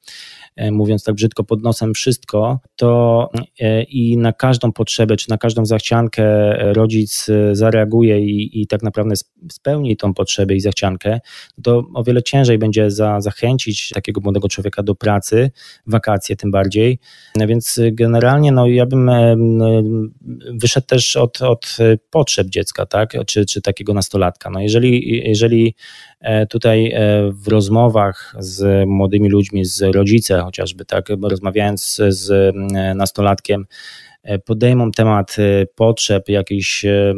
mówiąc 0.71 1.03
tak 1.03 1.15
brzydko, 1.15 1.43
pod 1.43 1.63
nosem 1.63 1.93
wszystko, 1.93 2.59
to 2.75 3.29
e, 3.59 3.83
i 3.83 4.17
na 4.17 4.33
każdą 4.33 4.71
potrzebę, 4.71 5.15
czy 5.15 5.29
na 5.29 5.37
każdą 5.37 5.65
zachciankę 5.65 6.23
rodzic 6.73 7.29
e, 7.29 7.55
zareaguje 7.55 8.19
i, 8.19 8.61
i 8.61 8.67
tak 8.67 8.83
naprawdę 8.83 9.15
spełni 9.51 9.97
tą 9.97 10.13
potrzebę 10.13 10.55
i 10.55 10.59
zachciankę, 10.59 11.19
to 11.63 11.83
o 11.93 12.03
wiele 12.03 12.23
ciężej 12.23 12.57
będzie 12.57 12.91
za, 12.91 13.21
zachęcić 13.21 13.89
takiego 13.89 14.21
młodego 14.21 14.47
człowieka 14.47 14.83
do 14.83 14.95
pracy, 14.95 15.51
wakacje 15.87 16.35
tym 16.35 16.51
bardziej. 16.51 16.99
Więc 17.47 17.79
generalnie 17.91 18.51
no, 18.51 18.67
ja 18.67 18.85
bym 18.85 19.11
wyszedł 20.53 20.87
też 20.87 21.15
od, 21.15 21.41
od 21.41 21.77
potrzeb 22.09 22.47
dziecka, 22.47 22.85
tak? 22.85 23.13
czy, 23.27 23.45
czy 23.45 23.61
takiego 23.61 23.93
nastolatka. 23.93 24.49
No 24.49 24.59
jeżeli, 24.59 25.21
jeżeli 25.29 25.75
tutaj 26.49 26.93
w 27.33 27.47
rozmowach 27.47 28.35
z 28.39 28.87
młodymi 28.87 29.29
ludźmi, 29.29 29.65
z 29.65 29.81
rodzicem, 29.81 30.42
chociażby, 30.45 30.85
tak, 30.85 31.09
rozmawiając 31.23 32.01
z 32.09 32.31
mm, 32.31 32.97
nastolatkiem, 32.97 33.65
e, 34.23 34.39
podejmą 34.39 34.91
temat 34.91 35.35
e, 35.39 35.65
potrzeb, 35.65 36.29
jakichś 36.29 36.85
e, 36.85 37.13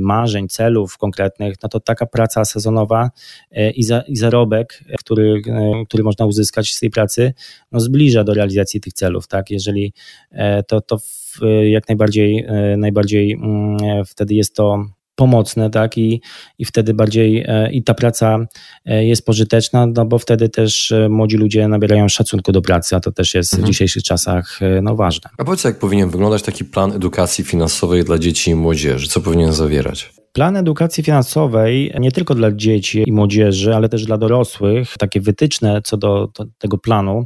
marzeń, 0.00 0.48
celów 0.48 0.98
konkretnych, 0.98 1.54
no 1.62 1.68
to 1.68 1.80
taka 1.80 2.06
praca 2.06 2.44
sezonowa 2.44 3.10
i, 3.74 3.84
za, 3.84 4.00
i 4.00 4.16
zarobek, 4.16 4.84
który, 4.98 5.42
który 5.88 6.02
można 6.02 6.26
uzyskać 6.26 6.74
z 6.74 6.80
tej 6.80 6.90
pracy, 6.90 7.32
no 7.72 7.80
zbliża 7.80 8.24
do 8.24 8.34
realizacji 8.34 8.80
tych 8.80 8.92
celów, 8.92 9.28
tak? 9.28 9.50
Jeżeli 9.50 9.92
to, 10.68 10.80
to 10.80 10.98
jak 11.62 11.88
najbardziej, 11.88 12.46
najbardziej 12.76 13.32
mm, 13.32 14.04
wtedy 14.06 14.34
jest 14.34 14.56
to 14.56 14.84
pomocne, 15.22 15.70
tak, 15.70 15.98
i, 15.98 16.20
i 16.58 16.64
wtedy 16.64 16.94
bardziej 16.94 17.44
e, 17.48 17.72
i 17.72 17.82
ta 17.82 17.94
praca 17.94 18.38
e, 18.84 19.04
jest 19.04 19.26
pożyteczna, 19.26 19.86
no 19.86 20.04
bo 20.04 20.18
wtedy 20.18 20.48
też 20.48 20.92
e, 20.92 21.08
młodzi 21.08 21.36
ludzie 21.36 21.68
nabierają 21.68 22.08
szacunku 22.08 22.52
do 22.52 22.62
pracy, 22.62 22.96
a 22.96 23.00
to 23.00 23.12
też 23.12 23.34
jest 23.34 23.54
mhm. 23.54 23.66
w 23.66 23.70
dzisiejszych 23.70 24.02
czasach 24.02 24.60
no, 24.82 24.96
ważne. 24.96 25.30
A 25.38 25.44
powiedz, 25.44 25.64
jak 25.64 25.78
powinien 25.78 26.10
wyglądać 26.10 26.42
taki 26.42 26.64
plan 26.64 26.92
edukacji 26.92 27.44
finansowej 27.44 28.04
dla 28.04 28.18
dzieci 28.18 28.50
i 28.50 28.54
młodzieży? 28.54 29.08
Co 29.08 29.20
powinien 29.20 29.52
zawierać? 29.52 30.21
Plan 30.32 30.56
edukacji 30.56 31.04
finansowej 31.04 31.94
nie 32.00 32.12
tylko 32.12 32.34
dla 32.34 32.52
dzieci 32.52 33.04
i 33.06 33.12
młodzieży, 33.12 33.74
ale 33.74 33.88
też 33.88 34.04
dla 34.04 34.18
dorosłych, 34.18 34.98
takie 34.98 35.20
wytyczne 35.20 35.82
co 35.82 35.96
do, 35.96 36.28
tego 36.58 36.78
planu, 36.78 37.24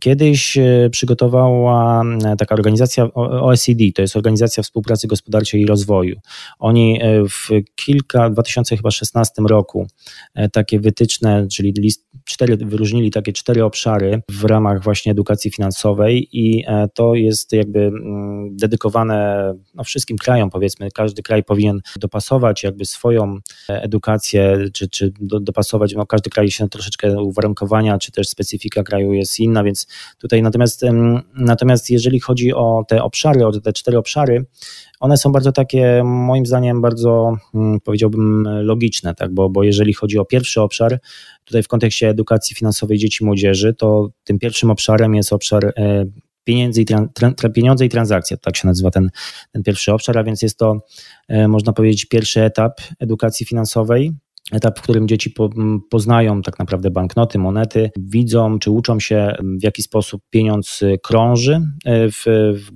kiedyś 0.00 0.58
e, 0.58 0.88
przygotowała 0.90 2.02
e, 2.02 2.36
taka 2.36 2.54
organizacja 2.54 3.08
OECD, 3.14 3.84
to 3.94 4.02
jest 4.02 4.16
Organizacja 4.16 4.62
Współpracy 4.62 5.06
Gospodarczej 5.06 5.60
i 5.60 5.66
Rozwoju. 5.66 6.16
Oni 6.58 6.98
e, 7.02 7.24
w 7.28 7.48
kilka, 7.74 8.28
w 8.28 8.32
2016 8.32 9.42
roku 9.48 9.86
takie 10.52 10.80
wytyczne, 10.80 11.46
czyli 11.48 11.72
list, 11.78 12.06
cztery, 12.24 12.56
wyróżnili 12.56 13.10
takie 13.10 13.32
cztery 13.32 13.64
obszary 13.64 14.22
w 14.28 14.44
ramach 14.44 14.82
właśnie 14.82 15.12
edukacji 15.12 15.50
finansowej 15.50 16.28
i 16.32 16.64
to 16.94 17.14
jest 17.14 17.52
jakby 17.52 17.80
mm, 17.80 18.56
dedykowane 18.56 19.52
no, 19.74 19.84
wszystkim 19.84 20.18
krajom, 20.18 20.50
powiedzmy, 20.50 20.88
każdy 20.90 21.22
kraj 21.22 21.44
powinien 21.44 21.80
dopasować 22.00 22.33
dopasować 22.34 22.62
jakby 22.62 22.84
swoją 22.84 23.38
edukację, 23.68 24.58
czy, 24.72 24.88
czy 24.88 25.12
do, 25.20 25.40
dopasować, 25.40 25.94
no 25.94 26.06
każdy 26.06 26.30
kraj 26.30 26.50
się 26.50 26.68
troszeczkę 26.68 27.22
uwarunkowania, 27.22 27.98
czy 27.98 28.12
też 28.12 28.28
specyfika 28.28 28.82
kraju 28.82 29.12
jest 29.12 29.40
inna, 29.40 29.64
więc 29.64 29.86
tutaj 30.18 30.42
natomiast, 30.42 30.82
natomiast 31.34 31.90
jeżeli 31.90 32.20
chodzi 32.20 32.54
o 32.54 32.84
te 32.88 33.02
obszary, 33.02 33.46
o 33.46 33.60
te 33.60 33.72
cztery 33.72 33.98
obszary, 33.98 34.46
one 35.00 35.16
są 35.16 35.32
bardzo 35.32 35.52
takie, 35.52 36.02
moim 36.04 36.46
zdaniem, 36.46 36.80
bardzo 36.80 37.36
mm, 37.54 37.80
powiedziałbym 37.80 38.48
logiczne, 38.62 39.14
tak? 39.14 39.34
bo, 39.34 39.50
bo 39.50 39.62
jeżeli 39.62 39.92
chodzi 39.92 40.18
o 40.18 40.24
pierwszy 40.24 40.60
obszar, 40.60 41.00
tutaj 41.44 41.62
w 41.62 41.68
kontekście 41.68 42.08
edukacji 42.08 42.56
finansowej 42.56 42.98
dzieci 42.98 43.24
i 43.24 43.26
młodzieży, 43.26 43.74
to 43.74 44.08
tym 44.24 44.38
pierwszym 44.38 44.70
obszarem 44.70 45.14
jest 45.14 45.32
obszar 45.32 45.64
e, 45.64 46.04
pieniędzy 46.44 46.82
i, 46.82 46.84
tra, 46.84 47.08
tra, 47.36 47.48
pieniądze 47.48 47.84
i 47.84 47.88
transakcje, 47.88 48.36
tak 48.36 48.56
się 48.56 48.68
nazywa 48.68 48.90
ten, 48.90 49.10
ten 49.52 49.62
pierwszy 49.62 49.92
obszar, 49.92 50.18
a 50.18 50.24
więc 50.24 50.42
jest 50.42 50.58
to, 50.58 50.84
e, 51.28 51.48
można 51.48 51.72
powiedzieć, 51.72 52.04
pierwszy 52.04 52.42
etap 52.42 52.80
edukacji 52.98 53.46
finansowej. 53.46 54.12
Etap, 54.52 54.78
w 54.78 54.82
którym 54.82 55.08
dzieci 55.08 55.30
po, 55.30 55.50
poznają 55.90 56.42
tak 56.42 56.58
naprawdę 56.58 56.90
banknoty, 56.90 57.38
monety, 57.38 57.90
widzą 57.96 58.58
czy 58.58 58.70
uczą 58.70 59.00
się, 59.00 59.34
w 59.60 59.62
jaki 59.62 59.82
sposób 59.82 60.22
pieniądz 60.30 60.80
krąży 61.02 61.60
w, 61.86 62.24
w 62.54 62.70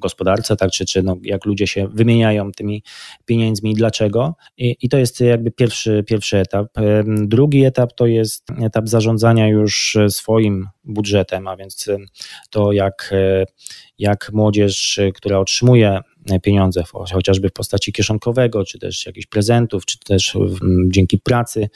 gospodarce, 0.00 0.56
tak, 0.56 0.70
czy, 0.70 0.86
czy 0.86 1.02
no, 1.02 1.16
jak 1.22 1.44
ludzie 1.44 1.66
się 1.66 1.88
wymieniają 1.88 2.52
tymi 2.52 2.82
pieniędzmi 3.24 3.70
i 3.70 3.74
dlaczego. 3.74 4.34
I, 4.56 4.76
I, 4.82 4.88
to 4.88 4.98
jest 4.98 5.20
jakby 5.20 5.50
pierwszy, 5.50 6.04
pierwszy 6.06 6.38
etap. 6.38 6.66
Drugi 7.06 7.64
etap 7.64 7.92
to 7.92 8.06
jest 8.06 8.44
etap 8.62 8.88
zarządzania 8.88 9.48
już 9.48 9.98
swoim 10.08 10.66
budżetem, 10.84 11.48
a 11.48 11.56
więc 11.56 11.90
to 12.50 12.72
jak, 12.72 13.14
jak 13.98 14.30
młodzież, 14.32 15.00
która 15.14 15.38
otrzymuje 15.38 16.00
pieniądze, 16.42 16.82
chociażby 17.12 17.48
w 17.48 17.52
postaci 17.52 17.92
kieszonkowego, 17.92 18.64
czy 18.64 18.78
też 18.78 19.06
jakichś 19.06 19.26
prezentów, 19.26 19.86
czy 19.86 19.98
też 19.98 20.36
dzięki 20.88 21.18
pracy, 21.18 21.68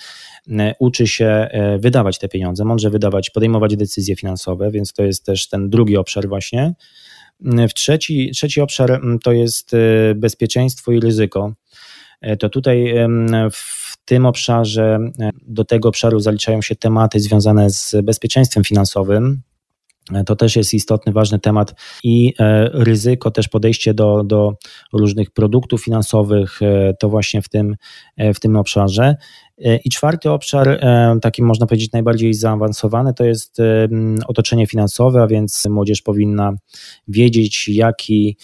uczy 0.79 1.07
się 1.07 1.27
e, 1.27 1.79
wydawać 1.79 2.19
te 2.19 2.29
pieniądze, 2.29 2.65
mądrze 2.65 2.91
wydawać, 2.91 3.31
podejmować 3.31 3.77
decyzje 3.77 4.17
finansowe, 4.17 4.71
więc 4.71 4.93
to 4.93 5.03
jest 5.03 5.25
też 5.25 5.49
ten 5.49 5.71
drugi 5.71 5.97
obszar 5.97 6.29
właśnie. 6.29 6.75
W 7.69 7.75
trzeci, 7.75 8.31
trzeci 8.31 8.61
obszar 8.61 9.01
to 9.23 9.33
jest 9.33 9.75
e, 9.75 9.79
bezpieczeństwo 10.15 10.93
i 10.93 11.01
ryzyko. 11.01 11.53
E, 12.21 12.37
to 12.37 12.49
tutaj 12.49 12.95
w 13.53 13.97
tym 14.05 14.27
obszarze, 14.27 14.99
do 15.47 15.65
tego 15.65 15.89
obszaru 15.89 16.21
zaliczają 16.21 16.63
się 16.63 16.77
tematy 16.77 17.21
związane 17.21 17.71
z 17.71 17.97
bezpieczeństwem 18.03 18.65
finansowym, 18.65 19.43
to 20.27 20.37
też 20.37 20.57
jest 20.57 20.75
istotny, 20.75 21.13
ważny 21.13 21.39
temat 21.39 21.75
i 22.05 22.35
e, 22.39 22.71
ryzyko, 22.73 23.31
też 23.31 23.49
podejście 23.49 23.95
do, 23.95 24.25
do 24.25 24.53
różnych 24.93 25.31
produktów 25.31 25.85
finansowych, 25.85 26.63
e, 26.63 26.95
to 27.01 27.09
właśnie 27.09 27.43
w 27.43 27.49
tym, 27.49 27.77
e, 28.17 28.35
w 28.35 28.41
tym 28.41 28.57
obszarze. 28.57 29.17
I 29.85 29.91
czwarty 29.91 30.31
obszar, 30.31 30.81
taki 31.23 31.43
można 31.43 31.67
powiedzieć 31.67 31.93
najbardziej 31.93 32.35
zaawansowany, 32.35 33.15
to 33.15 33.25
jest 33.25 33.57
otoczenie 34.27 34.67
finansowe, 34.67 35.23
a 35.23 35.27
więc 35.27 35.67
młodzież 35.71 36.03
powinna 36.03 36.53
wiedzieć, 37.09 37.69
jaki 37.69 38.37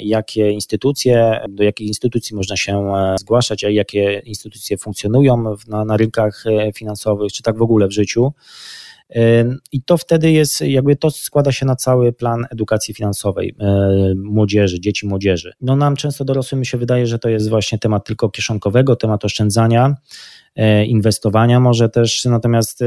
jakie 0.00 0.50
instytucje, 0.50 1.40
do 1.48 1.64
jakich 1.64 1.88
instytucji 1.88 2.36
można 2.36 2.56
się 2.56 2.92
zgłaszać, 3.20 3.64
a 3.64 3.70
jakie 3.70 4.22
instytucje 4.24 4.78
funkcjonują 4.78 5.56
na, 5.68 5.84
na 5.84 5.96
rynkach 5.96 6.44
finansowych, 6.74 7.32
czy 7.32 7.42
tak 7.42 7.58
w 7.58 7.62
ogóle 7.62 7.88
w 7.88 7.92
życiu. 7.92 8.32
I 9.72 9.82
to 9.82 9.96
wtedy 9.96 10.32
jest, 10.32 10.60
jakby 10.60 10.96
to 10.96 11.10
składa 11.10 11.52
się 11.52 11.66
na 11.66 11.76
cały 11.76 12.12
plan 12.12 12.46
edukacji 12.50 12.94
finansowej 12.94 13.54
młodzieży, 14.16 14.80
dzieci 14.80 15.06
młodzieży. 15.06 15.52
No 15.60 15.76
nam 15.76 15.96
często 15.96 16.24
dorosłym 16.24 16.64
się 16.64 16.78
wydaje, 16.78 17.06
że 17.06 17.18
to 17.18 17.28
jest 17.28 17.48
właśnie 17.48 17.78
temat 17.78 18.06
tylko 18.06 18.30
kieszonkowego, 18.30 18.96
temat 18.96 19.24
oszczędzania, 19.24 19.94
e, 20.56 20.84
inwestowania 20.84 21.60
może 21.60 21.88
też, 21.88 22.24
natomiast 22.24 22.82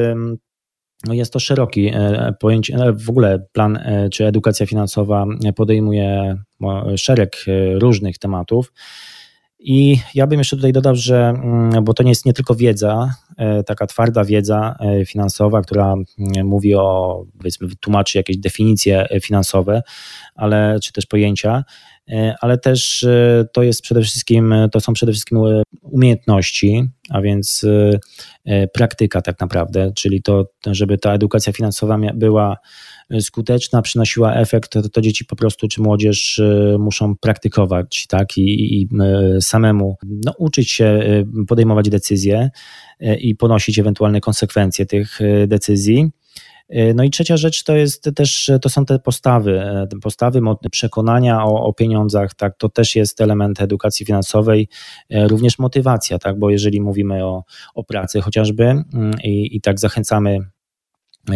no 1.07 1.13
jest 1.13 1.33
to 1.33 1.39
szeroki 1.39 1.91
e, 1.93 2.33
pojęcie, 2.39 2.75
e, 2.75 2.93
w 2.93 3.09
ogóle 3.09 3.45
plan 3.51 3.79
czy 4.11 4.25
edukacja 4.25 4.65
finansowa 4.65 5.25
podejmuje 5.55 6.37
szereg 6.95 7.45
różnych 7.79 8.17
tematów. 8.17 8.73
I 9.63 9.99
ja 10.15 10.27
bym 10.27 10.39
jeszcze 10.39 10.55
tutaj 10.55 10.73
dodał, 10.73 10.95
że, 10.95 11.29
mm, 11.29 11.83
bo 11.83 11.93
to 11.93 12.03
nie 12.03 12.11
jest 12.11 12.25
nie 12.25 12.33
tylko 12.33 12.55
wiedza, 12.55 13.13
e, 13.37 13.63
taka 13.63 13.87
twarda 13.87 14.23
wiedza 14.23 14.75
e, 14.79 15.05
finansowa, 15.05 15.61
która 15.61 15.93
mm, 15.93 16.47
mówi 16.47 16.75
o, 16.75 17.23
powiedzmy, 17.37 17.67
tłumaczy 17.79 18.17
jakieś 18.17 18.37
definicje 18.37 19.09
e, 19.09 19.19
finansowe, 19.19 19.81
ale 20.35 20.79
czy 20.83 20.93
też 20.93 21.05
pojęcia, 21.05 21.63
ale 22.41 22.57
też 22.57 23.05
to 23.53 23.63
jest 23.63 23.81
przede 23.81 24.01
wszystkim, 24.01 24.53
to 24.71 24.79
są 24.79 24.93
przede 24.93 25.11
wszystkim 25.11 25.39
umiejętności, 25.91 26.83
a 27.09 27.21
więc 27.21 27.65
praktyka 28.73 29.21
tak 29.21 29.39
naprawdę, 29.39 29.91
czyli 29.95 30.21
to, 30.21 30.45
żeby 30.65 30.97
ta 30.97 31.13
edukacja 31.13 31.53
finansowa 31.53 31.97
była 32.13 32.57
skuteczna, 33.19 33.81
przynosiła 33.81 34.33
efekt, 34.33 34.71
to, 34.71 34.89
to 34.89 35.01
dzieci 35.01 35.25
po 35.25 35.35
prostu 35.35 35.67
czy 35.67 35.81
młodzież 35.81 36.39
y, 36.39 36.75
muszą 36.79 37.15
praktykować, 37.15 38.07
tak, 38.07 38.37
i, 38.37 38.81
i 38.81 38.89
y, 39.37 39.41
samemu 39.41 39.97
no, 40.25 40.33
uczyć 40.37 40.71
się 40.71 40.85
y, 40.85 41.45
podejmować 41.47 41.89
decyzje 41.89 42.49
i 43.19 43.35
ponosić 43.35 43.79
ewentualne 43.79 44.21
konsekwencje 44.21 44.85
tych 44.85 45.19
decyzji. 45.47 46.11
No 46.95 47.03
i 47.03 47.09
trzecia 47.09 47.37
rzecz 47.37 47.63
to 47.63 47.75
jest 47.75 48.09
też, 48.15 48.51
to 48.61 48.69
są 48.69 48.85
te 48.85 48.99
postawy, 48.99 49.63
te 49.89 49.99
postawy, 49.99 50.41
przekonania 50.71 51.45
o, 51.45 51.63
o, 51.63 51.73
pieniądzach, 51.73 52.33
tak, 52.33 52.57
to 52.57 52.69
też 52.69 52.95
jest 52.95 53.21
element 53.21 53.61
edukacji 53.61 54.05
finansowej, 54.05 54.67
również 55.09 55.59
motywacja, 55.59 56.19
tak, 56.19 56.39
bo 56.39 56.49
jeżeli 56.49 56.81
mówimy 56.81 57.25
o, 57.25 57.43
o 57.75 57.83
pracy 57.83 58.21
chociażby 58.21 58.63
mm, 58.63 59.11
i, 59.23 59.55
i 59.55 59.61
tak 59.61 59.79
zachęcamy 59.79 60.39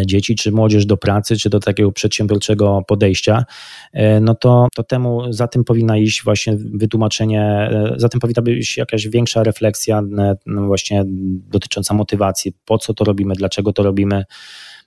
dzieci, 0.06 0.36
czy 0.36 0.52
młodzież 0.52 0.86
do 0.86 0.98
pracy, 0.98 1.38
czy 1.38 1.50
do 1.50 1.60
takiego 1.60 1.91
przedsiębiorczego 1.91 2.82
podejścia, 2.88 3.45
e, 3.93 4.19
no 4.19 4.36
to, 4.36 4.67
to 4.76 4.84
temu, 4.84 5.34
za 5.34 5.48
tym 5.48 5.63
powinna 5.63 5.98
iść 5.98 6.24
właśnie 6.24 6.58
wytłumaczenie, 6.58 7.41
e, 7.41 7.93
za 7.98 8.10
tym 8.10 8.19
powinna 8.19 8.41
być 8.41 8.78
jakaś 8.78 9.08
większa 9.08 9.43
refleksja 9.43 10.00
e, 10.17 10.36
no 10.45 10.65
właśnie 10.65 11.04
dotycząca 11.48 11.93
motywacji, 11.93 12.54
po 12.65 12.78
co 12.78 12.93
to 12.93 13.04
robimy, 13.04 13.34
dlaczego 13.36 13.74
to 13.74 13.84
robimy. 13.84 14.24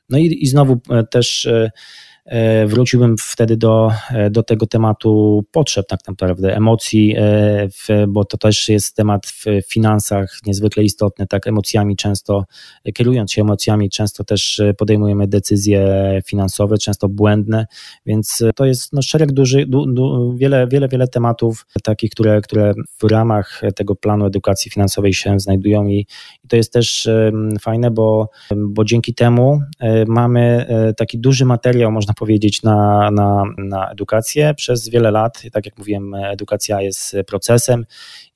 No 0.09 0.19
i, 0.19 0.43
i 0.43 0.47
znowu 0.47 0.81
też 1.11 1.47
E, 1.47 1.71
wróciłbym 2.67 3.17
wtedy 3.19 3.57
do, 3.57 3.91
e, 4.11 4.31
do 4.31 4.43
tego 4.43 4.67
tematu 4.67 5.45
potrzeb, 5.51 5.87
tak 5.87 6.01
naprawdę, 6.09 6.57
emocji, 6.57 7.15
e, 7.19 8.07
bo 8.09 8.25
to 8.25 8.37
też 8.37 8.69
jest 8.69 8.97
temat 8.97 9.27
w 9.27 9.45
finansach 9.69 10.39
niezwykle 10.47 10.83
istotny, 10.83 11.27
tak, 11.27 11.47
emocjami 11.47 11.97
często, 11.97 12.45
kierując 12.95 13.33
się 13.33 13.43
emocjami, 13.43 13.91
często 13.91 14.25
też 14.25 14.63
podejmujemy 14.79 15.27
decyzje 15.27 15.83
finansowe, 16.27 16.79
często 16.79 17.09
błędne, 17.09 17.67
więc 18.07 18.43
to 18.57 18.65
jest 18.65 18.93
no, 18.93 19.03
szereg 19.03 19.33
duży, 19.33 19.67
du, 19.67 19.87
du, 19.87 20.35
wiele, 20.37 20.67
wiele, 20.67 20.89
wiele 20.89 21.09
tematów 21.09 21.67
takich, 21.83 22.11
które, 22.11 22.41
które 22.41 22.73
w 23.03 23.11
ramach 23.11 23.63
tego 23.77 23.97
planu 23.97 24.27
edukacji 24.27 24.71
finansowej 24.71 25.15
się 25.15 25.41
znajdują 25.41 25.87
i, 25.87 26.07
i 26.45 26.49
to 26.49 26.57
jest 26.57 26.73
też 26.73 27.09
fajne, 27.61 27.91
bo, 27.91 28.29
bo 28.57 28.85
dzięki 28.85 29.15
temu 29.15 29.61
mamy 30.07 30.67
taki 30.97 31.19
duży 31.19 31.45
materiał, 31.45 31.93
można 31.93 32.15
powiedzieć, 32.19 32.63
na, 32.63 33.11
na, 33.11 33.45
na 33.59 33.91
edukację 33.91 34.55
przez 34.55 34.89
wiele 34.89 35.11
lat. 35.11 35.43
Tak 35.53 35.67
jak 35.67 35.79
mówiłem, 35.79 36.15
edukacja 36.15 36.83
jest 36.83 37.17
procesem 37.27 37.85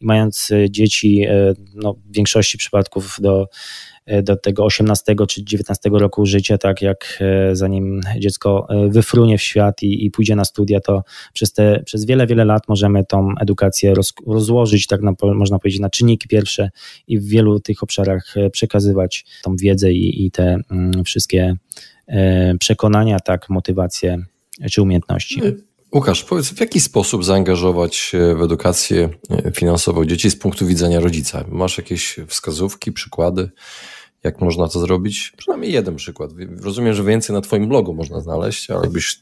i 0.00 0.06
mając 0.06 0.50
dzieci 0.70 1.26
no, 1.74 1.94
w 1.94 2.12
większości 2.14 2.58
przypadków 2.58 3.16
do 3.20 3.48
do 4.22 4.36
tego 4.36 4.64
18 4.64 5.14
czy 5.28 5.44
19 5.44 5.90
roku 5.92 6.26
życia, 6.26 6.58
tak 6.58 6.82
jak 6.82 7.18
zanim 7.52 8.00
dziecko 8.18 8.68
wyfrunie 8.88 9.38
w 9.38 9.42
świat 9.42 9.82
i, 9.82 10.06
i 10.06 10.10
pójdzie 10.10 10.36
na 10.36 10.44
studia, 10.44 10.80
to 10.80 11.02
przez, 11.32 11.52
te, 11.52 11.82
przez 11.84 12.04
wiele, 12.04 12.26
wiele 12.26 12.44
lat 12.44 12.68
możemy 12.68 13.04
tą 13.04 13.34
edukację 13.40 13.94
roz, 13.94 14.12
rozłożyć, 14.26 14.86
tak 14.86 15.02
na, 15.02 15.12
można 15.22 15.58
powiedzieć, 15.58 15.80
na 15.80 15.90
czynniki 15.90 16.28
pierwsze 16.28 16.70
i 17.06 17.18
w 17.18 17.24
wielu 17.24 17.60
tych 17.60 17.82
obszarach 17.82 18.34
przekazywać 18.52 19.24
tą 19.42 19.56
wiedzę 19.56 19.92
i, 19.92 20.26
i 20.26 20.30
te 20.30 20.56
mm, 20.70 21.04
wszystkie 21.04 21.56
E, 21.56 21.91
przekonania, 22.58 23.20
tak, 23.20 23.50
motywacje 23.50 24.18
czy 24.70 24.82
umiejętności. 24.82 25.46
E, 25.46 25.52
Łukasz, 25.94 26.24
powiedz, 26.24 26.48
w 26.48 26.60
jaki 26.60 26.80
sposób 26.80 27.24
zaangażować 27.24 27.96
się 27.96 28.34
w 28.34 28.42
edukację 28.42 29.08
e, 29.30 29.50
finansową 29.50 30.04
dzieci 30.04 30.30
z 30.30 30.36
punktu 30.36 30.66
widzenia 30.66 31.00
rodzica? 31.00 31.44
Masz 31.48 31.78
jakieś 31.78 32.16
wskazówki, 32.26 32.92
przykłady, 32.92 33.50
jak 34.24 34.40
można 34.40 34.68
to 34.68 34.80
zrobić? 34.80 35.32
Przynajmniej 35.36 35.72
jeden 35.72 35.96
przykład. 35.96 36.30
Rozumiem, 36.62 36.94
że 36.94 37.04
więcej 37.04 37.34
na 37.34 37.40
Twoim 37.40 37.68
blogu 37.68 37.94
można 37.94 38.20
znaleźć, 38.20 38.70
ale 38.70 38.90
byś 38.90 39.20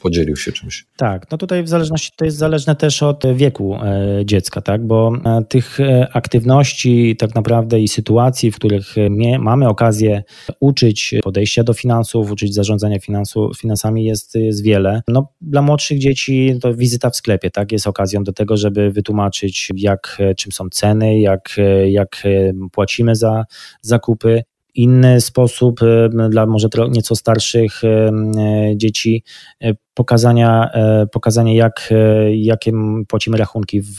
podzielił 0.00 0.36
się 0.36 0.52
czymś. 0.52 0.86
Tak, 0.96 1.30
no 1.30 1.38
tutaj 1.38 1.62
w 1.62 1.68
zależności 1.68 2.12
to 2.16 2.24
jest 2.24 2.36
zależne 2.36 2.76
też 2.76 3.02
od 3.02 3.24
wieku 3.34 3.74
e, 3.74 4.20
dziecka, 4.24 4.60
tak, 4.60 4.86
bo 4.86 5.12
e, 5.24 5.44
tych 5.48 5.80
e, 5.80 6.08
aktywności 6.12 7.16
tak 7.16 7.34
naprawdę 7.34 7.80
i 7.80 7.88
sytuacji, 7.88 8.50
w 8.50 8.56
których 8.56 8.94
mamy 9.38 9.68
okazję 9.68 10.22
uczyć 10.60 11.14
podejścia 11.22 11.64
do 11.64 11.72
finansów, 11.72 12.30
uczyć 12.30 12.54
zarządzania 12.54 12.98
finansu, 12.98 13.50
finansami 13.58 14.04
jest, 14.04 14.34
jest 14.34 14.62
wiele. 14.62 15.02
No, 15.08 15.32
dla 15.40 15.62
młodszych 15.62 15.98
dzieci 15.98 16.58
to 16.62 16.74
wizyta 16.74 17.10
w 17.10 17.16
sklepie, 17.16 17.50
tak, 17.50 17.72
jest 17.72 17.86
okazją 17.86 18.24
do 18.24 18.32
tego, 18.32 18.56
żeby 18.56 18.90
wytłumaczyć 18.90 19.72
jak, 19.76 20.18
czym 20.36 20.52
są 20.52 20.68
ceny, 20.70 21.20
jak, 21.20 21.56
jak 21.86 22.22
płacimy 22.72 23.16
za 23.16 23.44
zakupy, 23.82 24.42
inny 24.76 25.20
sposób 25.20 25.80
dla 26.30 26.46
może 26.46 26.68
nieco 26.90 27.16
starszych 27.16 27.82
dzieci 28.76 29.24
pokazania, 29.96 30.70
e, 30.72 31.06
pokazania 31.06 31.54
jak, 31.54 31.88
e, 31.90 32.36
jakie 32.36 32.72
płacimy 33.08 33.36
rachunki 33.36 33.80
w, 33.80 33.96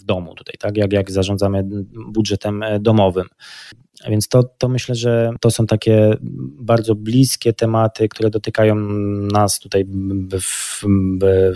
w 0.00 0.04
domu 0.04 0.34
tutaj, 0.34 0.54
tak? 0.58 0.76
jak, 0.76 0.92
jak 0.92 1.10
zarządzamy 1.10 1.64
budżetem 2.08 2.62
e, 2.62 2.80
domowym. 4.00 4.10
Więc 4.10 4.28
to, 4.28 4.42
to 4.58 4.68
myślę, 4.68 4.94
że 4.94 5.30
to 5.40 5.50
są 5.50 5.66
takie 5.66 6.10
bardzo 6.60 6.94
bliskie 6.94 7.52
tematy, 7.52 8.08
które 8.08 8.30
dotykają 8.30 8.74
nas 9.32 9.58
tutaj 9.58 9.84
w, 10.40 10.82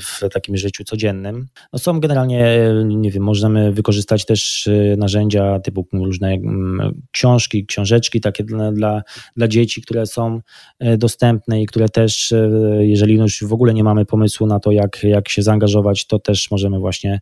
w 0.00 0.28
takim 0.32 0.56
życiu 0.56 0.84
codziennym. 0.84 1.46
No 1.72 1.78
są 1.78 2.00
generalnie, 2.00 2.58
nie 2.84 3.10
wiem, 3.10 3.22
możemy 3.22 3.72
wykorzystać 3.72 4.24
też 4.24 4.68
narzędzia 4.96 5.60
typu 5.60 5.86
różne 5.92 6.32
mm, 6.32 7.02
książki, 7.12 7.66
książeczki 7.66 8.20
takie 8.20 8.44
dla, 8.44 8.72
dla, 8.72 9.02
dla 9.36 9.48
dzieci, 9.48 9.82
które 9.82 10.06
są 10.06 10.40
dostępne 10.98 11.62
i 11.62 11.66
które 11.66 11.88
też, 11.88 12.34
jeżeli 12.80 13.14
już 13.14 13.44
w 13.44 13.52
ogóle 13.52 13.74
nie 13.74 13.84
mamy 13.84 14.06
pomysłu 14.06 14.46
na 14.46 14.60
to, 14.60 14.70
jak, 14.70 15.02
jak 15.02 15.28
się 15.28 15.42
zaangażować, 15.42 16.06
to 16.06 16.18
też 16.18 16.50
możemy 16.50 16.78
właśnie 16.78 17.20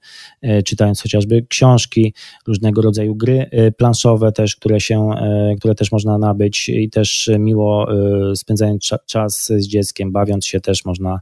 czytając 0.64 1.02
chociażby 1.02 1.46
książki, 1.48 2.14
różnego 2.46 2.82
rodzaju 2.82 3.14
gry 3.14 3.50
planszowe 3.76 4.32
też, 4.32 4.56
które 4.56 4.80
się 4.80 5.05
E, 5.12 5.54
które 5.58 5.74
też 5.74 5.92
można 5.92 6.18
nabyć 6.18 6.68
i 6.68 6.90
też 6.90 7.30
miło 7.38 7.92
e, 7.92 8.36
spędzając 8.36 8.90
czas 9.06 9.46
z 9.46 9.66
dzieckiem, 9.66 10.12
bawiąc 10.12 10.46
się 10.46 10.60
też 10.60 10.84
można 10.84 11.20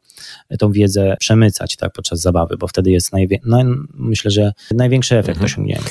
tą 0.58 0.72
wiedzę 0.72 1.16
przemycać 1.20 1.76
tak, 1.76 1.92
podczas 1.92 2.20
zabawy, 2.20 2.56
bo 2.56 2.66
wtedy 2.68 2.90
jest 2.90 3.12
najwie- 3.12 3.38
no, 3.44 3.58
myślę, 3.94 4.30
że 4.30 4.52
największy 4.74 5.18
efekt 5.18 5.38
mhm. 5.38 5.44
osiągniemy. 5.44 5.84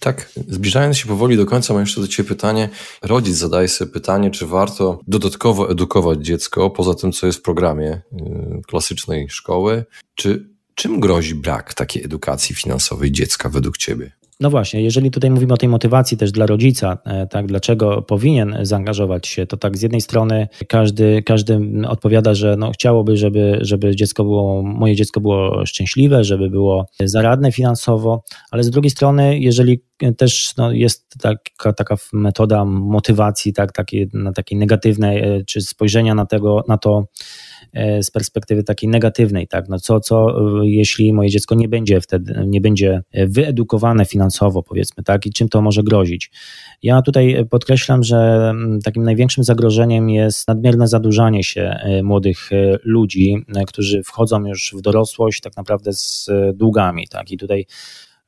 Tak, 0.00 0.32
zbliżając 0.48 0.98
się 0.98 1.06
powoli 1.06 1.36
do 1.36 1.46
końca, 1.46 1.74
mam 1.74 1.82
jeszcze 1.82 2.00
do 2.00 2.08
Ciebie 2.08 2.28
pytanie. 2.28 2.68
Rodzic 3.02 3.36
zadaje 3.36 3.68
sobie 3.68 3.90
pytanie, 3.90 4.30
czy 4.30 4.46
warto 4.46 5.00
dodatkowo 5.08 5.70
edukować 5.70 6.18
dziecko, 6.26 6.70
poza 6.70 6.94
tym, 6.94 7.12
co 7.12 7.26
jest 7.26 7.38
w 7.38 7.42
programie 7.42 8.00
klasycznej 8.66 9.28
szkoły, 9.30 9.84
czy 10.14 10.54
Czym 10.74 11.00
grozi 11.00 11.34
brak 11.34 11.74
takiej 11.74 12.04
edukacji 12.04 12.54
finansowej 12.54 13.12
dziecka 13.12 13.48
według 13.48 13.76
Ciebie? 13.76 14.12
No 14.40 14.50
właśnie, 14.50 14.82
jeżeli 14.82 15.10
tutaj 15.10 15.30
mówimy 15.30 15.54
o 15.54 15.56
tej 15.56 15.68
motywacji 15.68 16.16
też 16.16 16.32
dla 16.32 16.46
rodzica, 16.46 16.98
e, 17.04 17.26
tak, 17.26 17.46
dlaczego 17.46 18.02
powinien 18.02 18.56
zaangażować 18.62 19.26
się, 19.26 19.46
to 19.46 19.56
tak 19.56 19.78
z 19.78 19.82
jednej 19.82 20.00
strony 20.00 20.48
każdy, 20.68 21.22
każdy 21.22 21.60
odpowiada, 21.88 22.34
że 22.34 22.56
no 22.56 22.70
chciałoby, 22.70 23.16
żeby, 23.16 23.58
żeby 23.60 23.96
dziecko 23.96 24.24
było, 24.24 24.62
moje 24.62 24.96
dziecko 24.96 25.20
było 25.20 25.66
szczęśliwe, 25.66 26.24
żeby 26.24 26.50
było 26.50 26.86
zaradne 27.00 27.52
finansowo, 27.52 28.24
ale 28.50 28.64
z 28.64 28.70
drugiej 28.70 28.90
strony, 28.90 29.38
jeżeli 29.38 29.82
też 30.16 30.56
no, 30.56 30.72
jest 30.72 31.14
taka, 31.20 31.72
taka 31.72 31.96
metoda 32.12 32.64
motywacji, 32.64 33.52
tak, 33.52 33.72
takiej, 33.72 34.08
na 34.12 34.32
takiej 34.32 34.58
negatywnej, 34.58 35.18
e, 35.18 35.44
czy 35.44 35.60
spojrzenia 35.60 36.14
na, 36.14 36.26
tego, 36.26 36.64
na 36.68 36.78
to, 36.78 37.04
z 38.02 38.10
perspektywy 38.10 38.62
takiej 38.62 38.88
negatywnej, 38.88 39.48
tak? 39.48 39.68
No 39.68 39.78
co, 39.78 40.00
co 40.00 40.38
e, 40.60 40.66
jeśli 40.66 41.12
moje 41.12 41.30
dziecko 41.30 41.54
nie 41.54 41.68
będzie 41.68 42.00
wtedy, 42.00 42.44
nie 42.46 42.60
będzie 42.60 43.02
wyedukowane 43.14 44.04
finansowo, 44.04 44.62
powiedzmy, 44.62 45.04
tak? 45.04 45.26
I 45.26 45.32
czym 45.32 45.48
to 45.48 45.62
może 45.62 45.82
grozić? 45.82 46.30
Ja 46.82 47.02
tutaj 47.02 47.46
podkreślam, 47.50 48.02
że 48.02 48.48
mm, 48.50 48.80
takim 48.80 49.02
największym 49.02 49.44
zagrożeniem 49.44 50.10
jest 50.10 50.48
nadmierne 50.48 50.88
zadłużanie 50.88 51.44
się 51.44 51.62
e, 51.62 52.02
młodych 52.02 52.50
ludzi, 52.84 53.36
którzy 53.66 54.02
wchodzą 54.02 54.46
już 54.46 54.74
w 54.78 54.80
dorosłość 54.80 55.40
tak 55.40 55.56
naprawdę 55.56 55.92
z 55.92 56.30
długami, 56.54 57.08
tak? 57.08 57.30
I 57.30 57.36
tutaj 57.36 57.66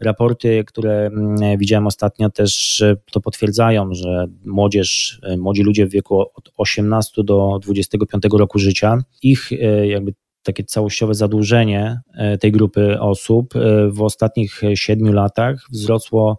Raporty, 0.01 0.65
które 0.67 1.07
mm, 1.07 1.59
widziałem 1.59 1.87
ostatnio 1.87 2.31
też 2.31 2.85
to 3.13 3.21
potwierdzają, 3.21 3.95
że 3.95 4.27
młodzież, 4.45 5.21
e, 5.23 5.37
młodzi 5.37 5.63
ludzie 5.63 5.87
w 5.87 5.91
wieku 5.91 6.21
od 6.21 6.53
18 6.57 7.25
do 7.25 7.59
25 7.63 8.25
roku 8.33 8.59
życia, 8.59 8.99
ich 9.23 9.53
e, 9.53 9.87
jakby 9.87 10.15
takie 10.43 10.65
całościowe 10.65 11.15
zadłużenie 11.15 12.01
e, 12.15 12.39
tej 12.39 12.53
grupy 12.53 13.01
osób 13.01 13.55
w 13.89 14.03
ostatnich 14.03 14.61
siedmiu 14.75 15.13
latach 15.13 15.67
wzrosło 15.71 16.39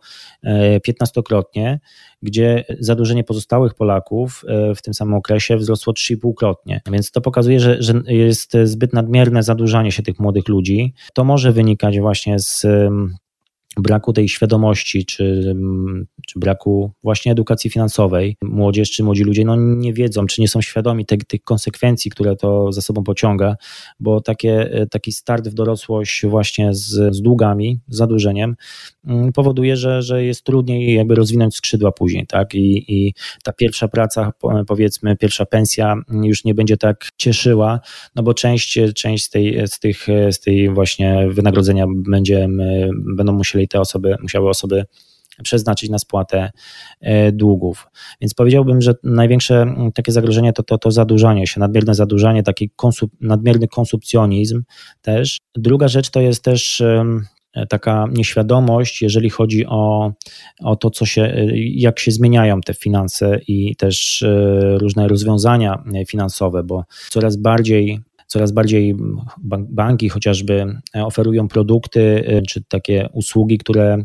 piętnastokrotnie, 0.84 1.80
gdzie 2.22 2.66
zadłużenie 2.80 3.24
pozostałych 3.24 3.74
Polaków 3.74 4.44
w 4.76 4.82
tym 4.82 4.94
samym 4.94 5.14
okresie 5.14 5.58
wzrosło 5.58 5.94
3,5-krotnie. 5.94 6.80
Więc 6.92 7.12
to 7.12 7.22
pokazuje, 7.22 7.60
że, 7.60 7.78
że 7.80 7.94
jest 8.08 8.58
zbyt 8.64 8.94
nadmierne 8.94 9.44
zadłużanie 9.44 9.92
się 9.92 10.04
tych 10.04 10.20
młodych 10.20 10.48
ludzi. 10.48 10.94
To 11.14 11.24
może 11.24 11.52
wynikać 11.52 12.00
właśnie 12.00 12.40
z 12.40 12.66
braku 13.82 14.14
tej 14.14 14.30
świadomości, 14.30 15.06
czy, 15.06 15.56
czy 16.28 16.40
braku 16.40 16.92
właśnie 17.04 17.32
edukacji 17.32 17.70
finansowej. 17.70 18.38
Młodzież 18.42 18.92
czy 18.92 19.04
młodzi 19.04 19.24
ludzie 19.24 19.46
no, 19.46 19.56
nie 19.56 19.94
wiedzą, 19.94 20.26
czy 20.26 20.42
nie 20.42 20.48
są 20.48 20.62
świadomi 20.62 21.06
te, 21.06 21.18
tych 21.18 21.44
konsekwencji, 21.44 22.12
które 22.12 22.36
to 22.36 22.72
za 22.72 22.82
sobą 22.82 23.04
pociąga, 23.04 23.56
bo 24.00 24.22
takie, 24.22 24.70
taki 24.92 25.12
start 25.12 25.48
w 25.48 25.54
dorosłość 25.54 26.26
właśnie 26.26 26.74
z, 26.74 27.16
z 27.16 27.22
długami, 27.22 27.80
z 27.88 27.98
zadłużeniem 27.98 28.56
mm, 29.08 29.34
powoduje, 29.34 29.78
że, 29.78 30.02
że 30.02 30.24
jest 30.24 30.44
trudniej 30.44 30.96
jakby 30.96 31.16
rozwinąć 31.16 31.56
skrzydła 31.56 31.92
później, 31.92 32.28
tak? 32.28 32.56
I, 32.56 32.86
I 32.88 33.14
ta 33.44 33.54
pierwsza 33.54 33.88
praca, 33.88 34.32
powiedzmy, 34.68 35.16
pierwsza 35.16 35.46
pensja 35.46 35.96
już 36.24 36.46
nie 36.46 36.54
będzie 36.54 36.78
tak 36.78 37.10
cieszyła, 37.18 37.80
no 38.16 38.24
bo 38.24 38.34
część, 38.34 38.80
część 38.96 39.26
z, 39.26 39.30
tej, 39.30 39.68
z, 39.68 39.80
tych, 39.80 40.08
z 40.32 40.40
tej 40.40 40.70
właśnie 40.70 41.28
wynagrodzenia 41.30 41.86
będzie, 41.90 42.48
będą 43.16 43.34
musieli 43.34 43.67
te 43.68 43.80
osoby, 43.80 44.16
musiały 44.22 44.50
osoby 44.50 44.86
przeznaczyć 45.44 45.90
na 45.90 46.00
spłatę 46.00 46.52
e, 47.02 47.32
długów. 47.32 47.88
Więc 48.22 48.34
powiedziałbym, 48.34 48.82
że 48.82 48.94
największe 49.04 49.76
takie 49.96 50.12
zagrożenie 50.12 50.54
to, 50.54 50.64
to, 50.64 50.78
to 50.78 50.92
zadłużanie 50.92 51.48
się, 51.48 51.60
nadmierne 51.60 51.96
zadłużanie, 51.96 52.44
taki 52.44 52.70
konsup, 52.76 53.12
nadmierny 53.22 53.68
konsumpcjonizm 53.68 54.64
też. 55.02 55.40
Druga 55.56 55.88
rzecz 55.88 56.10
to 56.10 56.22
jest 56.22 56.44
też 56.44 56.84
taka 57.70 58.06
nieświadomość, 58.12 59.02
jeżeli 59.02 59.30
chodzi 59.30 59.66
o, 59.66 60.12
o 60.64 60.76
to, 60.76 60.90
co 60.90 61.06
się, 61.06 61.34
jak 61.56 62.00
się 62.00 62.12
zmieniają 62.12 62.62
te 62.62 62.74
finanse 62.74 63.40
i 63.48 63.76
też 63.76 64.24
e, 64.24 64.78
różne 64.78 65.08
rozwiązania 65.08 65.84
finansowe, 66.08 66.64
bo 66.64 66.84
coraz 67.10 67.36
bardziej 67.36 68.00
coraz 68.28 68.52
bardziej 68.52 68.96
banki 69.70 70.10
chociażby 70.10 70.66
e, 70.96 71.06
oferują 71.06 71.48
produkty 71.48 72.24
e, 72.28 72.42
czy 72.42 72.64
takie 72.64 73.10
usługi, 73.14 73.58
które, 73.58 74.04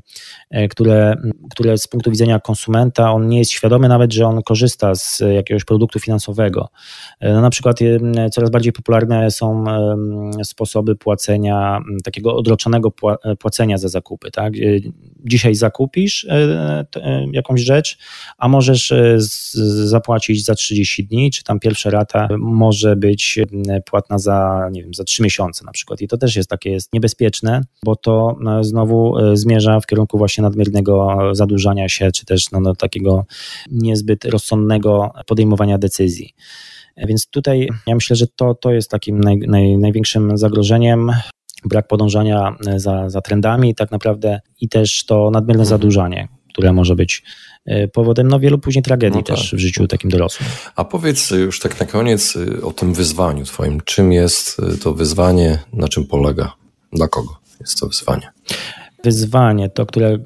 e, 0.51 0.69
które, 0.69 1.17
które 1.51 1.79
z 1.79 1.89
punktu 1.89 2.11
widzenia 2.11 2.41
konsumenta 2.41 3.13
on 3.13 3.29
nie 3.29 3.39
jest 3.39 3.51
świadomy 3.51 3.89
nawet, 3.89 4.13
że 4.13 4.27
on 4.27 4.43
korzysta 4.43 4.95
z 4.95 5.23
jakiegoś 5.35 5.65
produktu 5.65 5.99
finansowego. 5.99 6.69
No 7.21 7.41
na 7.41 7.51
przykład 7.51 7.79
coraz 8.33 8.51
bardziej 8.51 8.73
popularne 8.73 9.31
są 9.31 9.65
sposoby 10.45 10.97
płacenia, 10.97 11.81
takiego 12.05 12.37
odroczonego 12.37 12.91
płacenia 13.39 13.79
za 13.79 13.89
zakupy. 13.89 14.31
Tak? 14.31 14.53
Dzisiaj 15.25 15.55
zakupisz 15.55 16.27
jakąś 17.33 17.61
rzecz, 17.61 17.99
a 18.39 18.49
możesz 18.49 18.93
zapłacić 19.85 20.45
za 20.45 20.55
30 20.55 21.05
dni, 21.05 21.31
czy 21.31 21.45
tam 21.45 21.61
pierwsza 21.61 21.91
rata 21.91 22.29
może 22.39 22.97
być 22.97 23.39
płatna 23.87 24.12
za, 24.19 24.69
nie 24.73 24.83
wiem, 24.83 24.95
za 24.95 25.05
trzy 25.05 25.23
miesiące 25.23 25.65
na 25.65 25.73
przykład. 25.73 26.01
I 26.01 26.09
to 26.09 26.17
też 26.17 26.37
jest 26.37 26.51
takie 26.51 26.71
jest 26.71 26.93
niebezpieczne, 26.93 27.61
bo 27.85 27.97
to 27.97 28.37
e, 28.59 28.65
znowu 28.65 29.19
e, 29.19 29.37
zmierza 29.37 29.81
w 29.81 29.87
kierunku 29.87 30.19
właśnie 30.19 30.43
nadmiernego 30.43 31.19
zadłużania 31.33 31.89
się, 31.89 32.13
czy 32.13 32.27
też 32.27 32.51
no, 32.51 32.61
no, 32.61 32.75
takiego 32.75 33.25
niezbyt 33.71 34.25
rozsądnego 34.25 35.13
podejmowania 35.27 35.79
decyzji. 35.79 36.35
E, 36.97 37.07
więc 37.07 37.27
tutaj 37.27 37.69
ja 37.87 37.95
myślę, 37.95 38.17
że 38.17 38.27
to, 38.27 38.55
to 38.55 38.73
jest 38.73 38.91
takim 38.91 39.21
naj, 39.21 39.39
naj, 39.39 39.79
największym 39.79 40.39
zagrożeniem 40.39 41.13
brak 41.65 41.89
podążania 41.89 42.57
za, 42.77 43.11
za 43.11 43.21
trendami 43.21 43.75
tak 43.75 43.91
naprawdę 43.91 44.41
i 44.61 44.69
też 44.69 45.05
to 45.05 45.31
nadmierne 45.31 45.63
mhm. 45.63 45.69
zadłużanie, 45.69 46.29
które 46.53 46.73
może 46.73 46.97
być 46.97 47.23
E, 47.67 47.89
powodem 47.89 48.29
no, 48.29 48.41
wielu 48.41 48.59
później 48.59 48.83
tragedii 48.83 49.19
no 49.19 49.23
tak. 49.23 49.37
też 49.37 49.55
w 49.55 49.59
życiu 49.59 49.87
takim 49.87 50.11
dorosłym. 50.11 50.49
A 50.77 50.85
powiedz 50.85 51.31
już 51.31 51.61
tak 51.61 51.81
na 51.81 51.87
koniec 51.87 52.37
y, 52.37 52.65
o 52.65 52.73
tym 52.73 52.95
wyzwaniu 52.95 53.45
twoim. 53.45 53.81
Czym 53.85 54.13
jest 54.13 54.61
to 54.83 54.95
wyzwanie, 54.95 55.59
na 55.73 55.89
czym 55.89 56.07
polega? 56.07 56.53
Dla 56.93 57.09
kogo 57.09 57.41
jest 57.61 57.81
to 57.81 57.87
wyzwanie? 57.87 58.33
Wyzwanie, 59.05 59.69
to 59.69 59.87
które 59.87 60.09
e, 60.09 60.19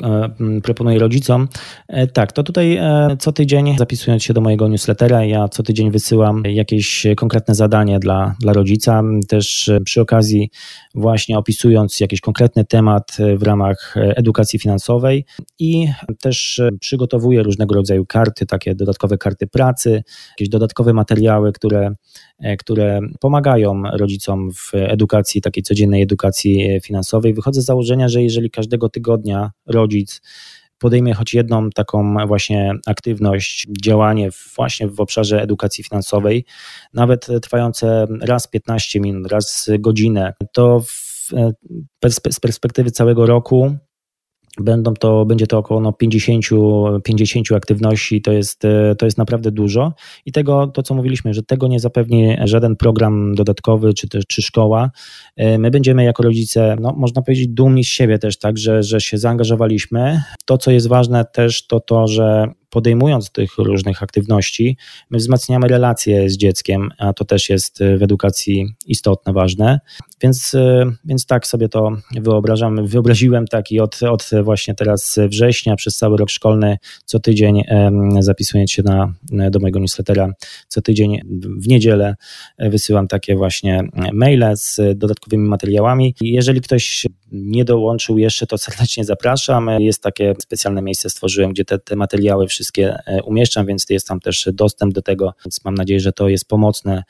proponuję 0.62 0.98
rodzicom, 0.98 1.48
e, 1.88 2.06
tak, 2.06 2.32
to 2.32 2.42
tutaj 2.42 2.76
e, 2.76 3.16
co 3.18 3.32
tydzień 3.32 3.78
zapisując 3.78 4.22
się 4.22 4.34
do 4.34 4.40
mojego 4.40 4.68
newslettera, 4.68 5.24
ja 5.24 5.48
co 5.48 5.62
tydzień 5.62 5.90
wysyłam 5.90 6.42
jakieś 6.44 7.06
konkretne 7.16 7.54
zadanie 7.54 7.98
dla, 7.98 8.34
dla 8.40 8.52
rodzica, 8.52 9.02
też 9.28 9.70
przy 9.84 10.00
okazji 10.00 10.50
właśnie 10.94 11.38
opisując 11.38 12.00
jakiś 12.00 12.20
konkretny 12.20 12.64
temat 12.64 13.16
w 13.36 13.42
ramach 13.42 13.94
edukacji 13.96 14.58
finansowej. 14.58 15.24
I 15.58 15.88
też 16.20 16.62
przygotowuję 16.80 17.42
różnego 17.42 17.74
rodzaju 17.74 18.06
karty, 18.06 18.46
takie 18.46 18.74
dodatkowe 18.74 19.18
karty 19.18 19.46
pracy, 19.46 20.02
jakieś 20.30 20.48
dodatkowe 20.48 20.92
materiały, 20.92 21.52
które 21.52 21.94
które 22.58 23.00
pomagają 23.20 23.82
rodzicom 23.82 24.50
w 24.52 24.70
edukacji, 24.74 25.40
takiej 25.40 25.62
codziennej 25.62 26.02
edukacji 26.02 26.80
finansowej. 26.84 27.34
Wychodzę 27.34 27.62
z 27.62 27.64
założenia, 27.64 28.08
że 28.08 28.22
jeżeli 28.22 28.50
każdego 28.50 28.88
tygodnia 28.88 29.50
rodzic 29.66 30.20
podejmie 30.78 31.14
choć 31.14 31.34
jedną 31.34 31.70
taką 31.70 32.26
właśnie 32.26 32.72
aktywność, 32.86 33.66
działanie 33.82 34.30
właśnie 34.56 34.88
w 34.88 35.00
obszarze 35.00 35.42
edukacji 35.42 35.84
finansowej, 35.84 36.44
nawet 36.94 37.26
trwające 37.42 38.06
raz 38.20 38.48
15 38.48 39.00
minut, 39.00 39.32
raz 39.32 39.68
godzinę, 39.78 40.34
to 40.52 40.80
w, 40.80 41.30
z 42.30 42.40
perspektywy 42.40 42.90
całego 42.90 43.26
roku 43.26 43.76
Będą 44.60 44.94
to, 44.94 45.24
będzie 45.24 45.46
to 45.46 45.58
około 45.58 45.80
no 45.80 45.92
50, 45.92 46.44
50 47.04 47.52
aktywności, 47.52 48.22
to 48.22 48.32
jest, 48.32 48.62
to 48.98 49.06
jest 49.06 49.18
naprawdę 49.18 49.50
dużo 49.50 49.92
i 50.26 50.32
tego, 50.32 50.66
to 50.66 50.82
co 50.82 50.94
mówiliśmy, 50.94 51.34
że 51.34 51.42
tego 51.42 51.68
nie 51.68 51.80
zapewni 51.80 52.36
żaden 52.44 52.76
program 52.76 53.34
dodatkowy 53.34 53.94
czy 53.94 54.08
też 54.08 54.24
czy 54.28 54.42
szkoła. 54.42 54.90
My 55.58 55.70
będziemy 55.70 56.04
jako 56.04 56.22
rodzice, 56.22 56.76
no, 56.80 56.94
można 56.96 57.22
powiedzieć, 57.22 57.48
dumni 57.48 57.84
z 57.84 57.88
siebie 57.88 58.18
też, 58.18 58.38
tak, 58.38 58.58
że, 58.58 58.82
że 58.82 59.00
się 59.00 59.18
zaangażowaliśmy. 59.18 60.22
To, 60.44 60.58
co 60.58 60.70
jest 60.70 60.88
ważne 60.88 61.24
też, 61.24 61.66
to 61.66 61.80
to, 61.80 62.06
że 62.06 62.48
podejmując 62.76 63.30
tych 63.30 63.58
różnych 63.58 64.02
aktywności, 64.02 64.76
my 65.10 65.18
wzmacniamy 65.18 65.68
relacje 65.68 66.30
z 66.30 66.36
dzieckiem, 66.36 66.88
a 66.98 67.12
to 67.12 67.24
też 67.24 67.50
jest 67.50 67.78
w 67.98 68.02
edukacji 68.02 68.74
istotne, 68.86 69.32
ważne. 69.32 69.80
Więc, 70.22 70.56
więc 71.04 71.26
tak 71.26 71.46
sobie 71.46 71.68
to 71.68 71.90
wyobrażam, 72.20 72.86
wyobraziłem 72.86 73.46
tak 73.46 73.72
i 73.72 73.80
od, 73.80 74.02
od 74.02 74.30
właśnie 74.42 74.74
teraz 74.74 75.18
września 75.28 75.76
przez 75.76 75.96
cały 75.96 76.16
rok 76.16 76.30
szkolny 76.30 76.76
co 77.04 77.20
tydzień 77.20 77.62
zapisując 78.20 78.70
się 78.70 78.82
na, 78.82 79.14
do 79.50 79.58
mojego 79.58 79.80
newslettera, 79.80 80.32
co 80.68 80.82
tydzień 80.82 81.20
w 81.58 81.68
niedzielę 81.68 82.14
wysyłam 82.58 83.08
takie 83.08 83.36
właśnie 83.36 83.82
maile 84.12 84.44
z 84.54 84.80
dodatkowymi 84.94 85.48
materiałami. 85.48 86.14
Jeżeli 86.20 86.60
ktoś 86.60 87.06
nie 87.32 87.64
dołączył 87.64 88.18
jeszcze, 88.18 88.46
to 88.46 88.58
serdecznie 88.58 89.04
zapraszam. 89.04 89.70
Jest 89.78 90.02
takie 90.02 90.34
specjalne 90.42 90.82
miejsce 90.82 91.10
stworzyłem, 91.10 91.50
gdzie 91.50 91.64
te, 91.64 91.78
te 91.78 91.96
materiały 91.96 92.46
wszystkie 92.46 92.65
e, 92.78 93.22
umieszczam, 93.22 93.66
więc 93.66 93.86
jest 93.90 94.08
tam 94.08 94.20
też 94.20 94.48
dostęp 94.52 94.94
do 94.94 95.02
tego, 95.02 95.34
więc 95.44 95.64
mam 95.64 95.74
nadzieję, 95.74 96.00
że 96.00 96.12
to 96.12 96.28
jest 96.28 96.48
pomocne. 96.48 97.04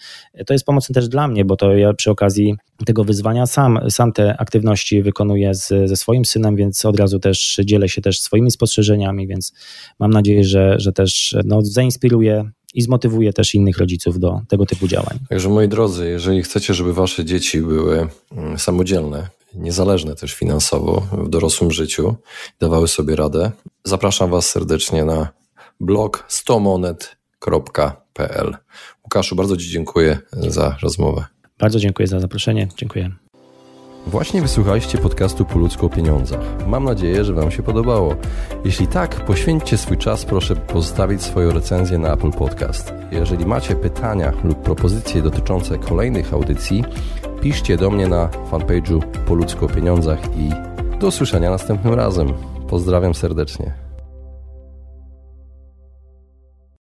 To 0.46 0.52
jest 0.52 0.64
pomocne 0.64 0.94
też 0.94 1.08
dla 1.08 1.28
mnie, 1.28 1.44
bo 1.44 1.56
to 1.56 1.76
ja 1.76 1.94
przy 1.94 2.10
okazji 2.10 2.54
tego 2.86 3.04
wyzwania 3.04 3.46
sam, 3.46 3.78
sam 3.90 4.12
te 4.12 4.36
aktywności 4.36 5.02
wykonuję 5.02 5.54
z, 5.54 5.68
ze 5.68 5.96
swoim 5.96 6.24
synem, 6.24 6.56
więc 6.56 6.84
od 6.84 7.00
razu 7.00 7.18
też 7.18 7.60
dzielę 7.64 7.88
się 7.88 8.02
też 8.02 8.20
swoimi 8.20 8.50
spostrzeżeniami, 8.50 9.26
więc 9.26 9.52
mam 9.98 10.10
nadzieję, 10.10 10.44
że, 10.44 10.80
że 10.80 10.92
też 10.92 11.36
no, 11.44 11.62
zainspiruję 11.62 12.50
i 12.74 12.82
zmotywuje 12.82 13.32
też 13.32 13.54
innych 13.54 13.78
rodziców 13.78 14.18
do 14.18 14.40
tego 14.48 14.66
typu 14.66 14.88
działań. 14.88 15.18
Także 15.28 15.48
moi 15.48 15.68
drodzy, 15.68 16.08
jeżeli 16.08 16.42
chcecie, 16.42 16.74
żeby 16.74 16.92
wasze 16.92 17.24
dzieci 17.24 17.60
były 17.60 18.08
mm, 18.32 18.58
samodzielne, 18.58 19.28
niezależne 19.54 20.14
też 20.14 20.34
finansowo 20.34 21.02
w 21.12 21.28
dorosłym 21.28 21.70
życiu, 21.70 22.14
dawały 22.60 22.88
sobie 22.88 23.16
radę, 23.16 23.50
zapraszam 23.84 24.30
was 24.30 24.50
serdecznie 24.50 25.04
na 25.04 25.28
blog 25.80 26.24
100monet.pl. 26.28 28.56
Łukaszu, 29.04 29.36
bardzo 29.36 29.56
Ci 29.56 29.70
dziękuję 29.70 30.18
za 30.32 30.76
rozmowę. 30.82 31.24
Bardzo 31.58 31.78
dziękuję 31.78 32.06
za 32.06 32.20
zaproszenie. 32.20 32.68
Dziękuję. 32.76 33.10
Właśnie 34.06 34.42
wysłuchaliście 34.42 34.98
podcastu 34.98 35.44
Po 35.44 35.58
ludzku 35.58 35.86
o 35.86 35.88
pieniądzach. 35.88 36.40
Mam 36.66 36.84
nadzieję, 36.84 37.24
że 37.24 37.34
Wam 37.34 37.50
się 37.50 37.62
podobało. 37.62 38.16
Jeśli 38.64 38.86
tak, 38.86 39.24
poświęćcie 39.24 39.78
swój 39.78 39.98
czas, 39.98 40.24
proszę 40.24 40.56
pozostawić 40.56 41.22
swoją 41.22 41.50
recenzję 41.50 41.98
na 41.98 42.12
Apple 42.12 42.30
Podcast. 42.30 42.92
Jeżeli 43.12 43.46
macie 43.46 43.76
pytania 43.76 44.32
lub 44.44 44.62
propozycje 44.62 45.22
dotyczące 45.22 45.78
kolejnych 45.78 46.34
audycji, 46.34 46.84
piszcie 47.40 47.76
do 47.76 47.90
mnie 47.90 48.08
na 48.08 48.28
fanpage'u 48.50 49.00
Po 49.26 49.34
ludzku 49.34 49.64
o 49.64 49.68
pieniądzach 49.68 50.18
i 50.36 50.50
do 50.98 51.06
usłyszenia 51.06 51.50
następnym 51.50 51.94
razem. 51.94 52.32
Pozdrawiam 52.68 53.14
serdecznie. 53.14 53.85